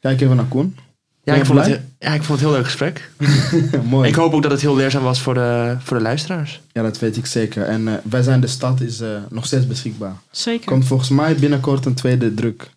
[0.00, 0.76] Kijk even naar Koen.
[1.24, 1.84] Ja, ik vond, het, blij?
[1.98, 3.10] ja, ik vond het heel leuk gesprek.
[3.84, 4.08] Mooi.
[4.08, 6.60] Ik hoop ook dat het heel leerzaam was voor de, voor de luisteraars.
[6.72, 7.62] Ja, dat weet ik zeker.
[7.62, 10.12] En eh, wij zijn de stad is eh, nog steeds beschikbaar.
[10.30, 10.66] Zeker.
[10.66, 12.70] Komt volgens mij binnenkort een tweede druk.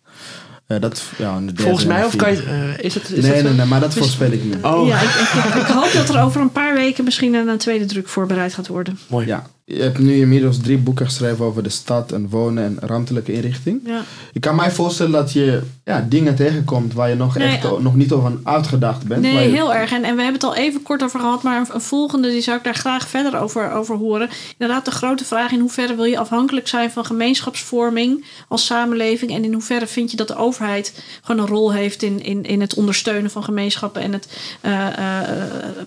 [0.66, 2.74] Eh, dat, ja, Volgens en mij, of kan je...
[2.80, 4.56] is het, is Nee, dat nee, nee, maar dat Dus- voorspel ik niet.
[4.62, 7.58] Oh, Ja, ik, ik, ik hoop dat er over een paar weken misschien een, een
[7.58, 8.98] tweede druk voorbereid gaat worden.
[9.06, 9.26] mooi.
[9.26, 13.32] Ja, je hebt nu inmiddels drie boeken geschreven over de stad en wonen en ruimtelijke
[13.32, 13.80] inrichting.
[13.84, 14.02] Ja.
[14.32, 17.80] Ik kan mij voorstellen dat je ja, dingen tegenkomt waar je nog, Nee, echt, oh.
[17.82, 19.22] nog niet over uitgedacht bent.
[19.22, 19.92] Nee, je- heel erg.
[19.92, 22.40] En, en we hebben het al even kort over gehad, maar een, een volgende die
[22.40, 24.28] zou ik daar graag verder over, over horen.
[24.58, 29.30] Inderdaad, de grote vraag: in hoeverre wil je afhankelijk zijn van gemeenschapsvorming als samenleving?
[29.34, 32.60] En in hoeverre vind je dat de overheid gewoon een rol heeft in, in, in
[32.60, 34.28] het ondersteunen van gemeenschappen en het
[34.60, 35.28] eh, eh,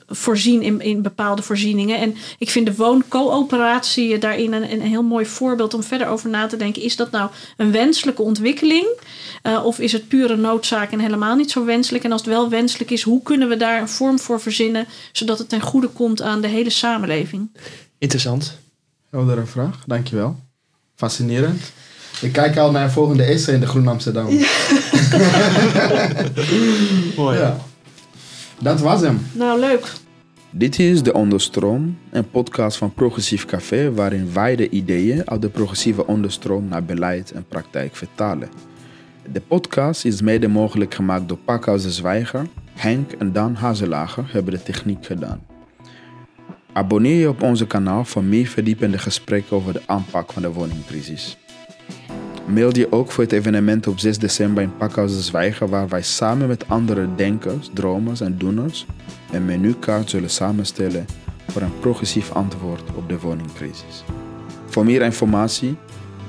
[0.07, 1.99] voorzien in, in bepaalde voorzieningen?
[1.99, 3.69] En ik vind de wooncoöperatie
[4.19, 6.81] daarin een, een heel mooi voorbeeld om verder over na te denken.
[6.81, 8.85] Is dat nou een wenselijke ontwikkeling?
[9.43, 12.03] Uh, of is het pure noodzaak en helemaal niet zo wenselijk?
[12.03, 15.37] En als het wel wenselijk is, hoe kunnen we daar een vorm voor verzinnen, zodat
[15.37, 17.49] het ten goede komt aan de hele samenleving?
[17.97, 18.57] Interessant.
[19.09, 20.39] Heldere vraag, dankjewel.
[20.95, 21.61] Fascinerend.
[22.21, 24.29] Ik kijk al naar het volgende essay in de Groen Amsterdam.
[24.29, 24.47] Ja.
[27.17, 27.53] Mooi.
[28.59, 29.27] Dat was hem.
[29.33, 29.93] Nou, leuk.
[30.53, 35.49] Dit is De Onderstroom, een podcast van Progressief Café waarin wij de ideeën uit de
[35.49, 38.49] progressieve onderstroom naar beleid en praktijk vertalen.
[39.31, 44.53] De podcast is mede mogelijk gemaakt door Pakhuis de Zwijger, Henk en Dan Hazelager hebben
[44.53, 45.41] de techniek gedaan.
[46.73, 51.37] Abonneer je op onze kanaal voor meer verdiepende gesprekken over de aanpak van de woningcrisis.
[52.45, 56.01] Mail je ook voor het evenement op 6 december in Pakhuis de Zwijger waar wij
[56.01, 58.85] samen met andere denkers, dromers en doeners
[59.31, 61.05] een menukaart zullen samenstellen
[61.47, 64.03] voor een progressief antwoord op de woningcrisis.
[64.65, 65.75] Voor meer informatie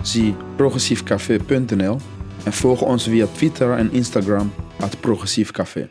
[0.02, 1.98] zie progressiefcafé.nl
[2.44, 5.88] en volg ons via Twitter en Instagram at Progressief Café.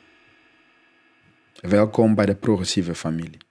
[1.62, 3.51] Welkom bij de progressieve familie.